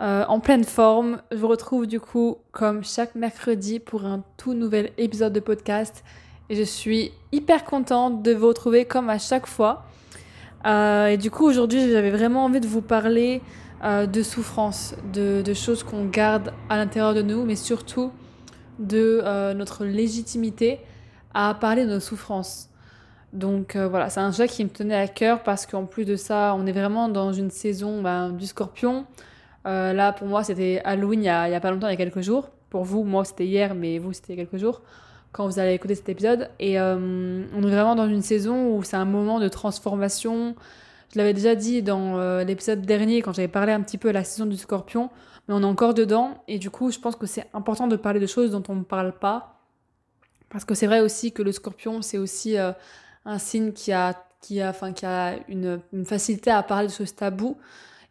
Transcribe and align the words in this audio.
euh, 0.00 0.24
en 0.26 0.40
pleine 0.40 0.64
forme. 0.64 1.20
Je 1.30 1.36
vous 1.36 1.46
retrouve 1.46 1.86
du 1.86 2.00
coup 2.00 2.38
comme 2.50 2.82
chaque 2.82 3.14
mercredi 3.14 3.78
pour 3.78 4.04
un 4.04 4.24
tout 4.36 4.52
nouvel 4.52 4.90
épisode 4.98 5.32
de 5.32 5.38
podcast 5.38 6.02
et 6.50 6.56
je 6.56 6.64
suis 6.64 7.12
hyper 7.30 7.62
contente 7.62 8.20
de 8.20 8.32
vous 8.32 8.48
retrouver 8.48 8.86
comme 8.86 9.08
à 9.08 9.18
chaque 9.18 9.46
fois. 9.46 9.84
Euh, 10.66 11.06
et 11.06 11.16
du 11.16 11.30
coup 11.30 11.44
aujourd'hui 11.44 11.92
j'avais 11.92 12.10
vraiment 12.10 12.44
envie 12.44 12.58
de 12.58 12.66
vous 12.66 12.82
parler 12.82 13.40
euh, 13.84 14.06
de 14.06 14.24
souffrance, 14.24 14.96
de, 15.12 15.44
choses 15.54 15.84
qu'on 15.84 16.06
garde 16.06 16.52
à 16.68 16.76
l'intérieur 16.76 17.14
de 17.14 17.22
nous, 17.22 17.44
mais 17.44 17.54
surtout 17.54 18.10
de 18.80 19.52
notre 19.52 19.84
légitimité 19.84 20.80
à 21.34 21.54
parler 21.54 21.84
de 21.84 21.90
nos 21.90 22.00
souffrances. 22.00 22.68
Donc 23.32 23.76
voilà, 23.76 24.10
c'est 24.10 24.18
un 24.18 24.32
jeu 24.32 24.46
qui 24.46 24.64
me 24.64 24.70
tenait 24.70 24.96
à 24.96 25.06
cœur 25.06 25.44
parce 25.44 25.66
qu'en 25.66 25.84
plus 25.84 26.04
de 26.04 26.16
ça, 26.16 26.56
on 26.58 26.66
est 26.66 26.72
vraiment 26.72 27.08
dans 27.08 27.32
une 27.32 27.50
saison 27.50 28.02
ben, 28.02 28.30
du 28.30 28.46
scorpion. 28.46 29.06
Euh, 29.66 29.92
là, 29.92 30.12
pour 30.12 30.26
moi, 30.26 30.44
c'était 30.44 30.80
Halloween 30.84 31.22
il 31.22 31.26
y, 31.26 31.28
a, 31.28 31.60
pas 31.60 31.70
longtemps, 31.70 31.88
il 31.88 31.92
y 31.92 31.94
a 31.94 31.96
quelques 31.96 32.20
jours. 32.20 32.50
Pour 32.70 32.84
vous, 32.84 33.04
moi, 33.04 33.24
c'était 33.24 33.46
hier, 33.46 33.74
mais 33.74 33.98
vous, 33.98 34.12
c'était 34.12 34.36
quelques 34.36 34.56
jours 34.56 34.82
quand 35.32 35.46
vous 35.46 35.58
allez 35.58 35.72
écouter 35.72 35.94
cet 35.94 36.08
épisode. 36.08 36.50
Et 36.58 36.78
euh, 36.78 37.44
on 37.54 37.62
est 37.62 37.70
vraiment 37.70 37.94
dans 37.94 38.08
une 38.08 38.22
saison 38.22 38.76
où 38.76 38.82
c'est 38.82 38.96
un 38.96 39.04
moment 39.04 39.40
de 39.40 39.48
transformation. 39.48 40.54
Je 41.12 41.18
l'avais 41.18 41.32
déjà 41.32 41.54
dit 41.54 41.82
dans 41.82 42.18
l'épisode 42.42 42.82
dernier 42.82 43.22
quand 43.22 43.32
j'avais 43.32 43.48
parlé 43.48 43.72
un 43.72 43.80
petit 43.80 43.98
peu 43.98 44.08
de 44.08 44.14
la 44.14 44.24
saison 44.24 44.46
du 44.46 44.56
scorpion, 44.56 45.10
mais 45.46 45.54
on 45.54 45.60
est 45.60 45.66
encore 45.66 45.94
dedans. 45.94 46.42
Et 46.48 46.58
du 46.58 46.70
coup, 46.70 46.90
je 46.90 46.98
pense 46.98 47.16
que 47.16 47.26
c'est 47.26 47.46
important 47.52 47.86
de 47.86 47.96
parler 47.96 48.20
de 48.20 48.26
choses 48.26 48.50
dont 48.50 48.62
on 48.68 48.74
ne 48.74 48.82
parle 48.82 49.12
pas. 49.12 49.60
Parce 50.50 50.64
que 50.64 50.74
c'est 50.74 50.86
vrai 50.86 51.00
aussi 51.00 51.32
que 51.32 51.42
le 51.42 51.52
scorpion, 51.52 52.02
c'est 52.02 52.18
aussi 52.18 52.56
un 53.24 53.38
signe 53.38 53.72
qui 53.72 53.92
a, 53.92 54.14
qui 54.40 54.60
a, 54.60 54.70
enfin, 54.70 54.92
qui 54.92 55.06
a 55.06 55.36
une, 55.48 55.80
une, 55.92 56.04
facilité 56.04 56.50
à 56.50 56.62
parler 56.62 56.88
de 56.88 56.92
ce 56.92 57.04
tabou 57.04 57.56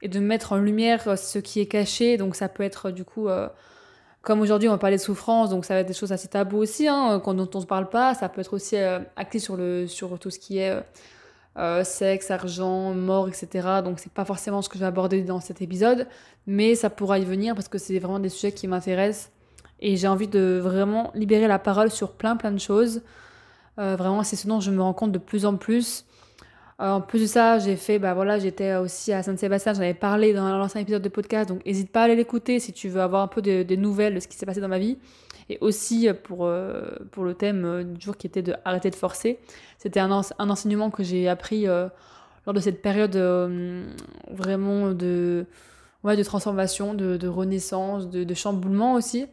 et 0.03 0.09
de 0.09 0.19
mettre 0.19 0.51
en 0.51 0.57
lumière 0.57 1.17
ce 1.17 1.39
qui 1.39 1.61
est 1.61 1.65
caché. 1.65 2.17
Donc 2.17 2.35
ça 2.35 2.49
peut 2.49 2.61
être 2.61 2.91
du 2.91 3.05
coup, 3.05 3.29
euh, 3.29 3.47
comme 4.21 4.41
aujourd'hui 4.41 4.67
on 4.67 4.73
va 4.73 4.77
parler 4.77 4.97
de 4.97 5.01
souffrance, 5.01 5.49
donc 5.49 5.65
ça 5.65 5.73
va 5.73 5.79
être 5.79 5.87
des 5.87 5.93
choses 5.93 6.11
assez 6.11 6.27
taboues 6.27 6.57
aussi, 6.57 6.87
hein, 6.87 7.19
dont 7.25 7.49
on 7.55 7.59
ne 7.59 7.65
parle 7.65 7.89
pas. 7.89 8.13
Ça 8.13 8.29
peut 8.29 8.41
être 8.41 8.53
aussi 8.53 8.75
euh, 8.75 8.99
acté 9.15 9.39
sur, 9.39 9.55
le, 9.55 9.87
sur 9.87 10.19
tout 10.19 10.29
ce 10.29 10.37
qui 10.37 10.59
est 10.59 10.77
euh, 11.57 11.83
sexe, 11.85 12.31
argent, 12.31 12.93
mort, 12.93 13.29
etc. 13.29 13.81
Donc 13.83 13.99
c'est 13.99 14.11
pas 14.11 14.25
forcément 14.25 14.61
ce 14.61 14.67
que 14.67 14.75
je 14.75 14.81
vais 14.81 14.87
aborder 14.87 15.21
dans 15.21 15.39
cet 15.39 15.61
épisode, 15.61 16.07
mais 16.47 16.75
ça 16.75 16.89
pourra 16.89 17.17
y 17.17 17.25
venir 17.25 17.55
parce 17.55 17.69
que 17.69 17.77
c'est 17.77 17.97
vraiment 17.97 18.19
des 18.19 18.29
sujets 18.29 18.51
qui 18.51 18.67
m'intéressent. 18.67 19.31
Et 19.79 19.95
j'ai 19.95 20.07
envie 20.07 20.27
de 20.27 20.59
vraiment 20.61 21.11
libérer 21.15 21.47
la 21.47 21.59
parole 21.59 21.91
sur 21.91 22.11
plein 22.11 22.35
plein 22.35 22.51
de 22.51 22.59
choses. 22.59 23.01
Euh, 23.79 23.95
vraiment, 23.95 24.23
c'est 24.23 24.35
ce 24.35 24.47
dont 24.47 24.59
je 24.59 24.69
me 24.69 24.81
rends 24.81 24.93
compte 24.93 25.13
de 25.13 25.17
plus 25.17 25.45
en 25.45 25.55
plus. 25.55 26.05
Euh, 26.81 26.89
en 26.89 27.01
plus 27.01 27.21
de 27.21 27.25
ça, 27.27 27.59
j'ai 27.59 27.75
fait, 27.75 27.99
bah 27.99 28.13
voilà, 28.13 28.39
j'étais 28.39 28.75
aussi 28.75 29.13
à 29.13 29.21
Saint-Sébastien, 29.21 29.73
j'en 29.73 29.81
avais 29.81 29.93
parlé 29.93 30.33
dans 30.33 30.57
l'ancien 30.57 30.81
épisode 30.81 31.01
de 31.01 31.09
podcast, 31.09 31.49
donc 31.49 31.65
n'hésite 31.65 31.91
pas 31.91 32.01
à 32.01 32.03
aller 32.05 32.15
l'écouter 32.15 32.59
si 32.59 32.73
tu 32.73 32.89
veux 32.89 33.01
avoir 33.01 33.21
un 33.21 33.27
peu 33.27 33.41
des 33.41 33.77
nouvelles 33.77 34.15
de 34.15 34.19
ce 34.19 34.27
qui 34.27 34.37
s'est 34.37 34.45
passé 34.45 34.61
dans 34.61 34.67
ma 34.67 34.79
vie. 34.79 34.97
Et 35.49 35.57
aussi 35.59 36.07
pour, 36.23 36.45
euh, 36.45 36.89
pour 37.11 37.25
le 37.25 37.33
thème 37.33 37.93
du 37.93 38.01
jour 38.01 38.15
qui 38.15 38.27
était 38.27 38.41
de 38.41 38.55
arrêter 38.63 38.89
de 38.89 38.95
forcer. 38.95 39.39
C'était 39.77 39.99
un, 39.99 40.09
un, 40.11 40.49
enseignement 40.49 40.89
que 40.89 41.03
j'ai 41.03 41.27
appris 41.27 41.65
lors 41.65 42.53
de 42.53 42.59
cette 42.59 42.81
période 42.81 43.15
vraiment 44.31 44.91
de, 44.91 45.45
ouais, 46.03 46.15
de 46.15 46.23
transformation, 46.23 46.93
de, 46.93 47.17
de 47.17 47.27
renaissance, 47.27 48.09
de, 48.09 48.23
de, 48.23 48.33
chamboulement 48.33 48.93
aussi. 48.93 49.27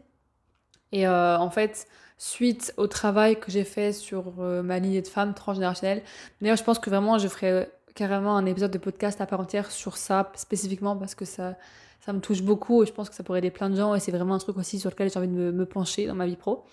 Et 0.91 1.07
en 1.07 1.51
fait, 1.51 1.87
suite 2.21 2.75
au 2.77 2.87
travail 2.87 3.41
que 3.41 3.51
j'ai 3.51 3.65
fait 3.65 3.95
sur 3.95 4.35
euh, 4.41 4.63
ma 4.63 4.79
lignée 4.79 5.01
de 5.01 5.09
femmes 5.09 5.33
transgénérationnelle. 5.33 6.03
D'ailleurs, 6.43 6.59
je 6.59 6.65
pense 6.65 6.79
que 6.79 6.91
vraiment, 6.91 7.17
je 7.17 7.27
ferai 7.29 7.67
carrément 7.95 8.37
un 8.37 8.45
épisode 8.45 8.71
de 8.71 8.77
podcast 8.77 9.23
à 9.23 9.27
part 9.27 9.41
entière 9.41 9.71
sur 9.71 9.97
ça 9.97 10.31
spécifiquement 10.37 10.97
parce 10.99 11.15
que 11.15 11.25
ça, 11.25 11.57
ça 12.01 12.13
me 12.13 12.21
touche 12.21 12.43
beaucoup 12.43 12.83
et 12.83 12.87
je 12.87 12.93
pense 12.93 13.09
que 13.09 13.15
ça 13.15 13.23
pourrait 13.23 13.39
aider 13.39 13.51
plein 13.51 13.71
de 13.71 13.77
gens 13.77 13.95
et 13.95 14.01
c'est 14.01 14.13
vraiment 14.13 14.35
un 14.35 14.39
truc 14.39 14.59
aussi 14.59 14.79
sur 14.79 14.91
lequel 14.91 15.11
j'ai 15.11 15.19
envie 15.19 15.29
de 15.29 15.51
me, 15.51 15.65
pencher 15.65 16.07
dans 16.07 16.15
ma 16.15 16.27
vie 16.27 16.37
pro. 16.37 16.67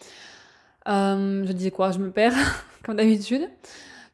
Euh, 0.90 1.46
je 1.46 1.52
disais 1.54 1.72
quoi? 1.72 1.92
Je 1.92 2.00
me 2.00 2.12
perds, 2.12 2.36
comme 2.84 2.98
d'habitude. 2.98 3.50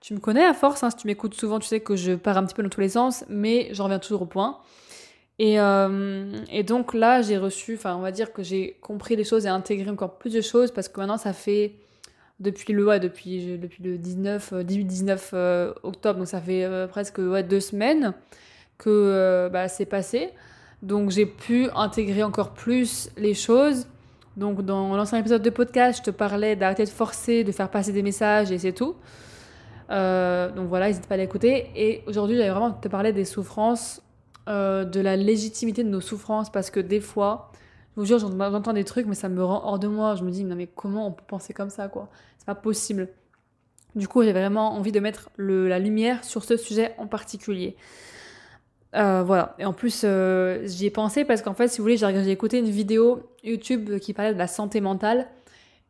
Tu 0.01 0.13
me 0.13 0.19
connais 0.19 0.45
à 0.45 0.53
force, 0.53 0.83
hein, 0.83 0.91
si 0.91 0.97
tu 0.97 1.07
m'écoutes 1.07 1.33
souvent, 1.33 1.57
tu 1.57 1.67
sais 1.67 1.79
que 1.79 1.95
je 1.95 2.11
pars 2.11 2.37
un 2.37 2.45
petit 2.45 2.53
peu 2.53 2.61
dans 2.61 2.69
tous 2.69 2.81
les 2.81 2.89
sens, 2.89 3.25
mais 3.27 3.69
j'en 3.71 3.85
reviens 3.85 3.99
toujours 3.99 4.21
au 4.21 4.27
point. 4.27 4.59
Et, 5.39 5.59
euh, 5.59 6.31
et, 6.51 6.63
donc 6.63 6.93
là, 6.93 7.21
j'ai 7.21 7.37
reçu, 7.37 7.75
enfin, 7.75 7.95
on 7.95 8.01
va 8.01 8.11
dire 8.11 8.33
que 8.33 8.43
j'ai 8.43 8.77
compris 8.81 9.15
les 9.15 9.23
choses 9.23 9.45
et 9.45 9.49
intégré 9.49 9.89
encore 9.89 10.17
plus 10.17 10.31
de 10.31 10.41
choses 10.41 10.71
parce 10.71 10.87
que 10.87 10.99
maintenant, 10.99 11.17
ça 11.17 11.33
fait 11.33 11.73
depuis 12.39 12.73
le, 12.73 12.99
depuis, 12.99 13.57
depuis 13.57 13.83
le 13.83 13.97
19, 13.97 14.53
18-19 14.53 15.09
euh, 15.11 15.17
euh, 15.33 15.73
octobre, 15.83 16.19
donc 16.19 16.27
ça 16.27 16.41
fait 16.41 16.67
presque 16.89 17.19
deux 17.19 17.59
semaines 17.59 18.13
que 18.77 19.49
bah, 19.51 19.67
c'est 19.67 19.85
passé. 19.85 20.29
Donc 20.83 21.09
j'ai 21.09 21.25
pu 21.25 21.69
intégrer 21.75 22.23
encore 22.23 22.53
plus 22.53 23.09
les 23.17 23.33
choses. 23.33 23.87
Donc 24.37 24.61
dans 24.63 24.95
l'ancien 24.95 25.19
épisode 25.19 25.41
de 25.41 25.49
podcast, 25.49 25.99
je 25.99 26.11
te 26.11 26.15
parlais 26.15 26.55
d'arrêter 26.55 26.83
de 26.83 26.89
forcer, 26.89 27.43
de 27.43 27.51
faire 27.51 27.69
passer 27.69 27.91
des 27.91 28.03
messages 28.03 28.51
et 28.51 28.57
c'est 28.57 28.73
tout. 28.73 28.95
donc 29.89 30.67
voilà, 30.67 30.87
n'hésite 30.87 31.07
pas 31.07 31.15
à 31.15 31.17
l'écouter. 31.17 31.71
Et 31.75 32.03
aujourd'hui, 32.07 32.35
j'allais 32.35 32.49
vraiment 32.49 32.71
te 32.71 32.87
parler 32.87 33.13
des 33.13 33.25
souffrances 33.25 34.02
euh, 34.49 34.83
de 34.83 34.99
la 34.99 35.15
légitimité 35.15 35.85
de 35.85 35.89
nos 35.89 36.01
souffrances 36.01 36.51
parce 36.51 36.69
que 36.69 36.81
des 36.81 36.99
fois, 36.99 37.51
je 37.95 38.01
vous 38.01 38.05
jure, 38.05 38.19
j'entends 38.19 38.73
des 38.73 38.83
trucs, 38.83 39.05
mais 39.05 39.15
ça 39.15 39.29
me 39.29 39.43
rend 39.43 39.63
hors 39.65 39.79
de 39.79 39.87
moi. 39.87 40.15
Je 40.15 40.23
me 40.23 40.31
dis, 40.31 40.43
non, 40.43 40.55
mais 40.55 40.67
comment 40.67 41.07
on 41.07 41.11
peut 41.11 41.23
penser 41.25 41.53
comme 41.53 41.69
ça, 41.69 41.87
quoi? 41.87 42.09
C'est 42.37 42.45
pas 42.45 42.55
possible. 42.55 43.07
Du 43.95 44.07
coup, 44.07 44.21
j'ai 44.21 44.33
vraiment 44.33 44.73
envie 44.73 44.91
de 44.91 44.99
mettre 44.99 45.29
la 45.37 45.79
lumière 45.79 46.23
sur 46.25 46.43
ce 46.43 46.57
sujet 46.57 46.93
en 46.97 47.07
particulier. 47.07 47.77
Euh, 48.95 49.23
voilà. 49.23 49.55
Et 49.59 49.65
en 49.65 49.71
plus, 49.71 50.01
euh, 50.03 50.65
j'y 50.65 50.87
ai 50.87 50.91
pensé 50.91 51.23
parce 51.23 51.41
qu'en 51.41 51.53
fait, 51.53 51.69
si 51.69 51.77
vous 51.77 51.83
voulez, 51.83 51.97
j'ai 51.97 52.31
écouté 52.31 52.59
une 52.59 52.69
vidéo 52.69 53.29
YouTube 53.43 53.97
qui 53.99 54.13
parlait 54.13 54.33
de 54.33 54.39
la 54.39 54.47
santé 54.47 54.81
mentale. 54.81 55.27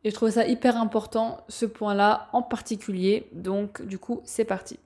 Et 0.04 0.10
je 0.10 0.14
trouvais 0.14 0.32
ça 0.32 0.46
hyper 0.46 0.76
important, 0.76 1.38
ce 1.48 1.66
point-là 1.66 2.28
en 2.32 2.42
particulier. 2.42 3.26
Donc, 3.32 3.82
du 3.82 3.98
coup, 3.98 4.20
c'est 4.24 4.44
parti. 4.44 4.78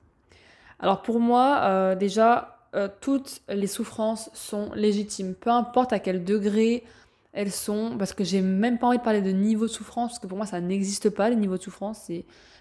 Alors, 0.78 1.02
pour 1.02 1.18
moi, 1.18 1.96
déjà, 1.96 2.57
euh, 2.74 2.88
toutes 3.00 3.40
les 3.48 3.66
souffrances 3.66 4.30
sont 4.34 4.70
légitimes, 4.74 5.34
peu 5.34 5.50
importe 5.50 5.92
à 5.92 5.98
quel 5.98 6.24
degré 6.24 6.84
elles 7.32 7.52
sont, 7.52 7.96
parce 7.98 8.12
que 8.12 8.24
j'ai 8.24 8.42
même 8.42 8.78
pas 8.78 8.88
envie 8.88 8.98
de 8.98 9.02
parler 9.02 9.22
de 9.22 9.30
niveau 9.30 9.66
de 9.66 9.70
souffrance, 9.70 10.10
parce 10.12 10.18
que 10.18 10.26
pour 10.26 10.36
moi 10.36 10.46
ça 10.46 10.60
n'existe 10.60 11.08
pas 11.08 11.30
les 11.30 11.36
niveaux 11.36 11.56
de 11.56 11.62
souffrance, 11.62 12.10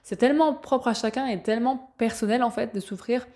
c'est, 0.03 0.15
tellement 0.15 0.53
propre 0.53 0.87
à 0.87 0.93
chacun 0.93 1.27
et 1.27 1.43
tellement 1.43 1.91
personnel 1.97 2.41
en 2.41 2.49
fait 2.49 2.73
de 2.73 2.79
souffrir 2.79 3.27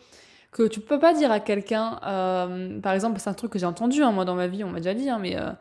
que 0.52 0.68
tu 0.68 0.80
peux 0.80 1.00
pas 1.00 1.14
dire 1.14 1.30
à 1.32 1.42
quelqu'un, 1.42 2.00
euh, 2.06 2.80
par 2.80 2.94
exemple, 2.94 3.20
c'est 3.20 3.30
un 3.30 3.34
truc 3.34 3.52
que 3.52 3.60
j'ai 3.60 3.66
entendu 3.66 4.04
hein, 4.04 4.12
moi 4.12 4.24
dans 4.24 4.36
ma 4.36 4.48
vie, 4.48 4.64
on 4.64 4.70
m'a 4.70 4.80
déjà 4.80 4.94
dit, 4.94 5.10
hein, 5.10 5.20
mais 5.20 5.38
euh, 5.38 5.52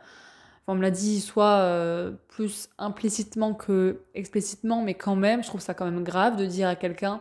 on 0.68 0.76
me 0.76 0.82
l'a 0.82 0.92
dit 0.92 1.20
soit 1.20 2.12
plus 2.28 2.68
implicitement 2.78 3.54
que 3.54 4.02
explicitement, 4.14 4.82
mais 4.82 4.94
quand 4.94 5.16
même, 5.16 5.42
je 5.42 5.48
trouve 5.48 5.60
ça 5.60 5.74
quand 5.74 5.84
même 5.84 6.04
grave 6.04 6.36
de 6.36 6.46
dire 6.46 6.68
à 6.68 6.76
quelqu'un 6.76 7.20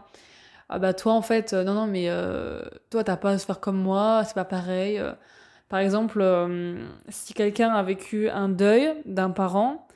ah 0.70 0.80
bah 0.80 0.94
toi 0.94 1.14
en 1.14 1.22
fait 1.22 1.54
euh, 1.54 1.64
non 1.64 1.74
non 1.74 1.88
mais 1.88 2.06
euh, 2.10 2.62
toi 2.92 3.04
t'as 3.04 3.18
pas 3.18 3.32
à 3.32 3.38
se 3.38 3.46
faire 3.46 3.60
comme 3.60 3.78
moi 3.78 4.24
c'est 4.26 4.36
pas 4.36 4.46
pareil 4.46 5.00
euh. 5.00 5.14
par 5.68 5.80
exemple 5.80 6.24
si 7.10 7.34
quelqu'un 7.34 7.70
a 7.70 7.84
vécu 7.84 8.30
un 8.30 8.50
deuil 8.50 8.94
d'un 9.06 9.32
parent 9.32 9.88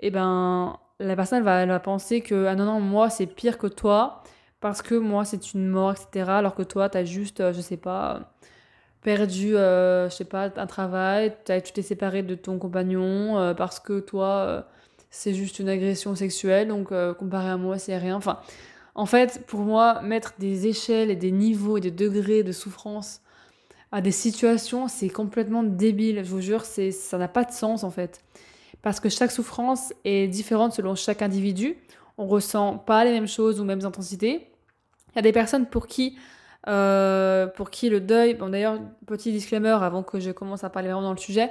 et 0.00 0.08
eh 0.08 0.10
ben 0.10 0.78
la 0.98 1.16
personne 1.16 1.46
elle 1.46 1.68
va 1.68 1.80
penser 1.80 2.20
que 2.20 2.46
ah 2.46 2.54
non 2.56 2.64
non 2.64 2.80
moi 2.80 3.08
c'est 3.08 3.26
pire 3.26 3.56
que 3.58 3.68
toi 3.68 4.22
parce 4.60 4.82
que 4.82 4.94
moi 4.96 5.24
c'est 5.24 5.54
une 5.54 5.68
mort 5.68 5.92
etc 5.92 6.30
alors 6.30 6.54
que 6.54 6.62
toi 6.62 6.88
t'as 6.88 7.04
juste 7.04 7.52
je 7.52 7.60
sais 7.60 7.76
pas 7.76 8.32
perdu, 9.02 9.52
je 9.52 10.08
sais 10.10 10.24
pas, 10.24 10.50
un 10.56 10.66
travail, 10.66 11.32
tu 11.46 11.72
t'es 11.72 11.82
séparé 11.82 12.24
de 12.24 12.34
ton 12.34 12.58
compagnon 12.58 13.54
parce 13.56 13.78
que 13.78 14.00
toi, 14.00 14.66
c'est 15.10 15.32
juste 15.32 15.60
une 15.60 15.68
agression 15.68 16.16
sexuelle, 16.16 16.68
donc 16.68 16.92
comparé 17.16 17.50
à 17.50 17.56
moi, 17.56 17.78
c'est 17.78 17.96
rien. 17.96 18.16
Enfin, 18.16 18.40
en 18.96 19.04
fait, 19.04 19.44
pour 19.46 19.60
moi, 19.60 20.00
mettre 20.00 20.32
des 20.38 20.66
échelles 20.66 21.10
et 21.10 21.16
des 21.16 21.30
niveaux 21.30 21.76
et 21.76 21.80
des 21.80 21.90
degrés 21.90 22.42
de 22.42 22.50
souffrance 22.50 23.20
à 23.92 24.00
des 24.00 24.10
situations, 24.10 24.88
c'est 24.88 25.10
complètement 25.10 25.62
débile. 25.62 26.24
Je 26.24 26.30
vous 26.30 26.40
jure, 26.40 26.64
ça 26.64 27.18
n'a 27.18 27.28
pas 27.28 27.44
de 27.44 27.52
sens 27.52 27.84
en 27.84 27.90
fait. 27.90 28.22
Parce 28.80 28.98
que 28.98 29.10
chaque 29.10 29.30
souffrance 29.30 29.92
est 30.04 30.28
différente 30.28 30.72
selon 30.72 30.94
chaque 30.94 31.20
individu. 31.20 31.76
On 32.16 32.26
ressent 32.26 32.78
pas 32.78 33.04
les 33.04 33.12
mêmes 33.12 33.28
choses 33.28 33.60
ou 33.60 33.64
mêmes 33.64 33.84
intensités. 33.84 34.50
Il 35.12 35.16
y 35.16 35.18
a 35.18 35.22
des 35.22 35.32
personnes 35.32 35.66
pour 35.66 35.86
qui, 35.86 36.16
euh, 36.66 37.46
pour 37.48 37.68
qui 37.68 37.90
le 37.90 38.00
deuil. 38.00 38.32
Bon, 38.32 38.48
d'ailleurs, 38.48 38.80
petit 39.06 39.30
disclaimer 39.30 39.76
avant 39.82 40.02
que 40.04 40.20
je 40.20 40.30
commence 40.30 40.64
à 40.64 40.70
parler 40.70 40.88
vraiment 40.88 41.02
dans 41.02 41.12
le 41.12 41.18
sujet. 41.18 41.50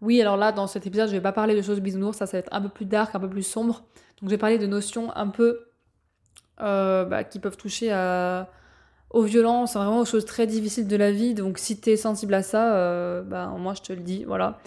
Oui, 0.00 0.22
alors 0.22 0.38
là, 0.38 0.52
dans 0.52 0.66
cet 0.66 0.86
épisode, 0.86 1.08
je 1.08 1.12
vais 1.12 1.20
pas 1.20 1.32
parler 1.32 1.54
de 1.54 1.60
choses 1.60 1.80
bisounours, 1.80 2.16
ça, 2.16 2.26
ça 2.26 2.38
va 2.38 2.38
être 2.38 2.52
un 2.52 2.62
peu 2.62 2.70
plus 2.70 2.86
dark, 2.86 3.14
un 3.14 3.20
peu 3.20 3.28
plus 3.28 3.42
sombre. 3.42 3.84
Donc, 4.20 4.24
je 4.24 4.30
vais 4.30 4.38
parler 4.38 4.56
de 4.56 4.66
notions 4.66 5.14
un 5.14 5.28
peu 5.28 5.67
euh, 6.60 7.04
bah, 7.04 7.24
qui 7.24 7.38
peuvent 7.38 7.56
toucher 7.56 7.92
à, 7.92 8.48
aux 9.10 9.22
violences, 9.22 9.74
vraiment 9.74 10.00
aux 10.00 10.04
choses 10.04 10.24
très 10.24 10.46
difficiles 10.46 10.86
de 10.86 10.96
la 10.96 11.12
vie. 11.12 11.34
Donc 11.34 11.58
si 11.58 11.78
t'es 11.78 11.96
sensible 11.96 12.34
à 12.34 12.42
ça, 12.42 12.74
euh, 12.74 13.22
bah, 13.22 13.52
moi 13.58 13.74
je 13.74 13.82
te 13.82 13.92
le 13.92 14.00
dis, 14.00 14.24
voilà. 14.24 14.58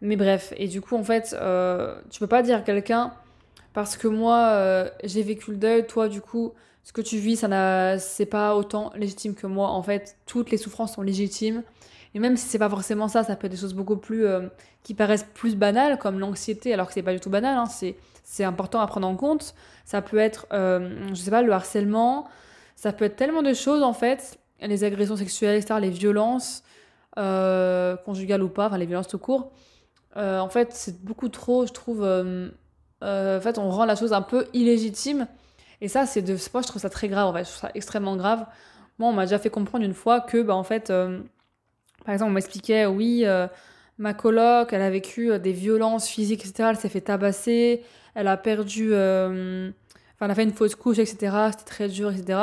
Mais 0.00 0.16
bref, 0.16 0.52
et 0.56 0.68
du 0.68 0.80
coup 0.80 0.96
en 0.96 1.04
fait, 1.04 1.36
euh, 1.40 1.96
tu 2.10 2.20
peux 2.20 2.26
pas 2.26 2.42
dire 2.42 2.58
à 2.58 2.60
quelqu'un 2.60 3.12
parce 3.72 3.96
que 3.96 4.06
moi 4.08 4.48
euh, 4.52 4.88
j'ai 5.02 5.22
vécu 5.22 5.50
le 5.52 5.56
deuil, 5.56 5.86
toi 5.86 6.08
du 6.08 6.20
coup 6.20 6.52
ce 6.82 6.92
que 6.92 7.00
tu 7.00 7.16
vis, 7.16 7.36
ça 7.36 7.98
c'est 7.98 8.26
pas 8.26 8.54
autant 8.54 8.92
légitime 8.94 9.34
que 9.34 9.46
moi. 9.46 9.70
En 9.70 9.82
fait, 9.82 10.16
toutes 10.26 10.50
les 10.50 10.58
souffrances 10.58 10.94
sont 10.94 11.02
légitimes. 11.02 11.62
Et 12.14 12.20
même 12.20 12.36
si 12.36 12.46
c'est 12.46 12.58
pas 12.58 12.70
forcément 12.70 13.08
ça, 13.08 13.24
ça 13.24 13.36
peut 13.36 13.46
être 13.46 13.52
des 13.52 13.58
choses 13.58 13.74
beaucoup 13.74 13.96
plus 13.96 14.24
qui 14.84 14.94
paraissent 14.94 15.26
plus 15.34 15.56
banales, 15.56 15.98
comme 15.98 16.20
l'anxiété, 16.20 16.72
alors 16.72 16.86
que 16.86 16.94
c'est 16.94 17.02
pas 17.02 17.12
du 17.12 17.20
tout 17.20 17.30
banal. 17.30 17.58
Hein, 17.58 17.64
c'est 18.22 18.44
important 18.44 18.78
à 18.80 18.86
prendre 18.86 19.08
en 19.08 19.16
compte. 19.16 19.54
Ça 19.84 20.00
peut 20.00 20.18
être, 20.18 20.46
je 20.52 21.14
sais 21.14 21.32
pas, 21.32 21.42
le 21.42 21.52
harcèlement, 21.52 22.28
ça 22.76 22.92
peut 22.92 23.04
être 23.04 23.16
tellement 23.16 23.42
de 23.42 23.52
choses 23.52 23.82
en 23.82 23.92
fait, 23.92 24.38
les 24.60 24.84
agressions 24.84 25.16
sexuelles, 25.16 25.56
etc., 25.56 25.80
les 25.80 25.90
violences, 25.90 26.62
euh, 27.16 27.96
conjugales 27.96 28.42
ou 28.42 28.48
pas, 28.48 28.66
enfin 28.66 28.78
les 28.78 28.86
violences 28.86 29.08
tout 29.08 29.18
court. 29.18 29.52
Euh, 30.16 30.38
en 30.38 30.48
fait, 30.48 30.72
c'est 30.72 31.02
beaucoup 31.04 31.28
trop, 31.28 31.66
je 31.66 31.72
trouve. 31.72 32.02
Euh, 32.02 32.50
en 33.02 33.40
fait, 33.40 33.58
on 33.58 33.70
rend 33.70 33.84
la 33.84 33.96
chose 33.96 34.12
un 34.12 34.22
peu 34.22 34.46
illégitime. 34.52 35.26
Et 35.80 35.88
ça, 35.88 36.06
c'est 36.06 36.22
de. 36.22 36.36
Moi, 36.52 36.62
je 36.62 36.68
trouve 36.68 36.82
ça 36.82 36.90
très 36.90 37.08
grave, 37.08 37.28
en 37.28 37.32
fait. 37.32 37.44
Je 37.44 37.50
trouve 37.50 37.60
ça 37.60 37.70
extrêmement 37.74 38.16
grave. 38.16 38.46
Moi, 38.98 39.08
on 39.08 39.12
m'a 39.12 39.26
déjà 39.26 39.38
fait 39.38 39.50
comprendre 39.50 39.84
une 39.84 39.94
fois 39.94 40.20
que, 40.20 40.42
bah, 40.42 40.54
en 40.54 40.64
fait, 40.64 40.92
par 42.04 42.12
exemple, 42.12 42.30
on 42.30 42.34
m'expliquait, 42.34 42.86
oui, 42.86 43.24
ma 43.98 44.14
coloc, 44.14 44.72
elle 44.72 44.82
a 44.82 44.90
vécu 44.90 45.38
des 45.38 45.52
violences 45.52 46.08
physiques, 46.08 46.44
etc. 46.44 46.68
Elle 46.70 46.76
s'est 46.76 46.88
fait 46.88 47.00
tabasser, 47.00 47.82
elle 48.14 48.28
a 48.28 48.36
perdu 48.36 48.92
Enfin, 50.14 50.26
elle 50.26 50.30
a 50.30 50.34
fait 50.34 50.44
une 50.44 50.52
fausse 50.52 50.76
couche, 50.76 50.98
etc. 50.98 51.36
C'était 51.50 51.64
très 51.64 51.88
dur, 51.88 52.12
etc. 52.12 52.38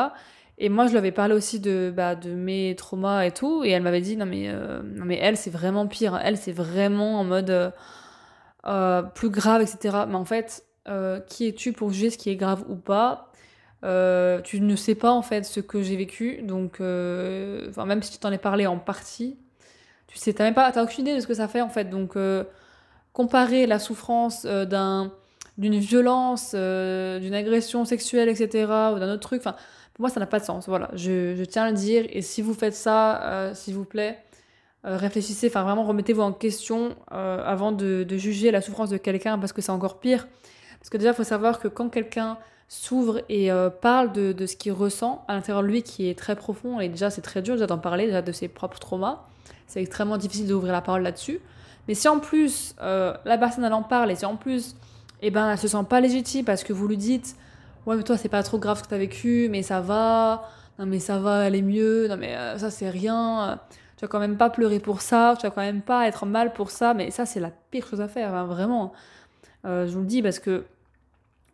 Et 0.57 0.69
moi, 0.69 0.85
je 0.85 0.91
lui 0.91 0.97
avais 0.97 1.11
parlé 1.11 1.33
aussi 1.33 1.59
de, 1.59 1.91
bah, 1.95 2.15
de 2.15 2.31
mes 2.31 2.75
traumas 2.75 3.23
et 3.23 3.31
tout. 3.31 3.63
Et 3.63 3.69
elle 3.71 3.81
m'avait 3.81 4.01
dit, 4.01 4.17
non 4.17 4.25
mais, 4.25 4.49
euh, 4.49 4.81
elle, 5.19 5.37
c'est 5.37 5.49
vraiment 5.49 5.87
pire. 5.87 6.19
Elle, 6.23 6.37
c'est 6.37 6.51
vraiment 6.51 7.19
en 7.19 7.23
mode 7.23 7.49
euh, 7.49 7.71
euh, 8.67 9.01
plus 9.01 9.29
grave, 9.29 9.61
etc. 9.61 10.05
Mais 10.07 10.15
en 10.15 10.25
fait, 10.25 10.65
qui 11.27 11.47
es-tu 11.47 11.73
pour 11.73 11.91
juger 11.91 12.09
ce 12.09 12.17
qui 12.17 12.29
est 12.29 12.35
grave 12.35 12.63
ou 12.69 12.75
pas? 12.75 13.31
Tu 13.81 14.61
ne 14.61 14.75
sais 14.75 14.95
pas, 14.95 15.11
en 15.11 15.21
fait, 15.21 15.45
ce 15.45 15.61
que 15.61 15.81
j'ai 15.81 15.95
vécu. 15.95 16.41
Donc, 16.43 16.79
même 16.79 18.03
si 18.03 18.11
tu 18.11 18.17
t'en 18.19 18.31
es 18.31 18.37
parlé 18.37 18.67
en 18.67 18.77
partie, 18.77 19.39
tu 20.11 20.17
sais, 20.17 20.33
t'as 20.33 20.43
même 20.43 20.53
pas, 20.53 20.71
t'as 20.71 20.83
aucune 20.83 21.07
idée 21.07 21.15
de 21.15 21.21
ce 21.21 21.27
que 21.27 21.33
ça 21.33 21.47
fait, 21.47 21.61
en 21.61 21.69
fait. 21.69 21.89
Donc, 21.89 22.17
comparer 23.13 23.65
la 23.65 23.79
souffrance 23.79 24.45
d'un 24.45 25.11
d'une 25.57 25.77
violence, 25.77 26.53
euh, 26.55 27.19
d'une 27.19 27.33
agression 27.33 27.85
sexuelle, 27.85 28.29
etc., 28.29 28.65
ou 28.93 28.99
d'un 28.99 29.11
autre 29.11 29.19
truc. 29.19 29.41
Enfin, 29.41 29.55
pour 29.93 30.01
moi, 30.01 30.09
ça 30.09 30.19
n'a 30.19 30.25
pas 30.25 30.39
de 30.39 30.45
sens. 30.45 30.67
Voilà, 30.67 30.89
je, 30.95 31.43
tiens 31.45 31.63
à 31.63 31.69
le 31.69 31.75
dire. 31.75 32.05
Et 32.09 32.21
si 32.21 32.41
vous 32.41 32.53
faites 32.53 32.73
ça, 32.73 33.21
euh, 33.23 33.53
s'il 33.53 33.75
vous 33.75 33.85
plaît, 33.85 34.19
euh, 34.85 34.97
réfléchissez, 34.97 35.47
enfin 35.47 35.61
vraiment 35.61 35.83
remettez-vous 35.83 36.23
en 36.23 36.33
question 36.33 36.95
avant 37.09 37.71
de, 37.71 38.05
juger 38.17 38.49
la 38.51 38.61
souffrance 38.61 38.89
de 38.89 38.97
quelqu'un, 38.97 39.37
parce 39.37 39.53
que 39.53 39.61
c'est 39.61 39.71
encore 39.71 39.99
pire. 39.99 40.27
Parce 40.79 40.89
que 40.89 40.97
déjà, 40.97 41.11
il 41.11 41.15
faut 41.15 41.23
savoir 41.23 41.59
que 41.59 41.67
quand 41.67 41.89
quelqu'un 41.89 42.37
s'ouvre 42.67 43.21
et 43.29 43.49
parle 43.81 44.13
de, 44.13 44.31
de, 44.31 44.45
ce 44.47 44.55
qu'il 44.55 44.71
ressent 44.71 45.23
à 45.27 45.35
l'intérieur 45.35 45.61
de 45.61 45.67
lui, 45.67 45.83
qui 45.83 46.09
est 46.09 46.17
très 46.17 46.35
profond, 46.35 46.79
et 46.79 46.89
déjà 46.89 47.11
c'est 47.11 47.21
très 47.21 47.43
dur 47.43 47.55
d'en 47.67 47.77
parler, 47.77 48.07
déjà 48.07 48.23
de 48.23 48.31
ses 48.31 48.47
propres 48.47 48.79
traumas, 48.79 49.27
c'est 49.67 49.81
extrêmement 49.81 50.17
difficile 50.17 50.47
d'ouvrir 50.47 50.73
la 50.73 50.81
parole 50.81 51.03
là-dessus. 51.03 51.39
Mais 51.87 51.93
si 51.93 52.07
en 52.07 52.19
plus 52.19 52.75
la 52.79 53.37
personne 53.39 53.63
elle 53.63 53.73
en 53.73 53.83
parle, 53.83 54.11
et 54.11 54.15
si 54.15 54.25
en 54.25 54.35
plus 54.35 54.75
eh 55.21 55.31
ben 55.31 55.51
elle 55.51 55.57
se 55.57 55.67
sent 55.67 55.85
pas 55.89 55.99
légitime 56.01 56.45
parce 56.45 56.63
que 56.63 56.73
vous 56.73 56.87
lui 56.87 56.97
dites 56.97 57.35
ouais 57.85 57.95
mais 57.95 58.03
toi 58.03 58.17
c'est 58.17 58.29
pas 58.29 58.43
trop 58.43 58.57
grave 58.57 58.79
ce 58.79 58.83
que 58.83 58.89
t'as 58.89 58.97
vécu 58.97 59.47
mais 59.49 59.63
ça 59.63 59.81
va. 59.81 60.49
Non 60.79 60.85
mais 60.85 60.99
ça 60.99 61.19
va 61.19 61.39
aller 61.41 61.61
mieux. 61.61 62.07
Non 62.07 62.17
mais 62.17 62.35
euh, 62.35 62.57
ça 62.57 62.71
c'est 62.71 62.89
rien. 62.89 63.59
Tu 63.97 64.05
vas 64.05 64.07
quand 64.07 64.19
même 64.19 64.37
pas 64.37 64.49
pleurer 64.49 64.79
pour 64.79 65.01
ça 65.01 65.35
tu 65.39 65.45
vas 65.45 65.51
quand 65.51 65.61
même 65.61 65.81
pas 65.81 66.07
être 66.07 66.25
mal 66.25 66.53
pour 66.53 66.71
ça 66.71 66.93
mais 66.93 67.11
ça 67.11 67.25
c'est 67.25 67.39
la 67.39 67.51
pire 67.51 67.87
chose 67.87 68.01
à 68.01 68.07
faire 68.07 68.33
hein, 68.33 68.45
vraiment. 68.45 68.93
Euh, 69.65 69.85
je 69.85 69.93
vous 69.93 69.99
le 69.99 70.07
dis 70.07 70.23
parce 70.23 70.39
que 70.39 70.65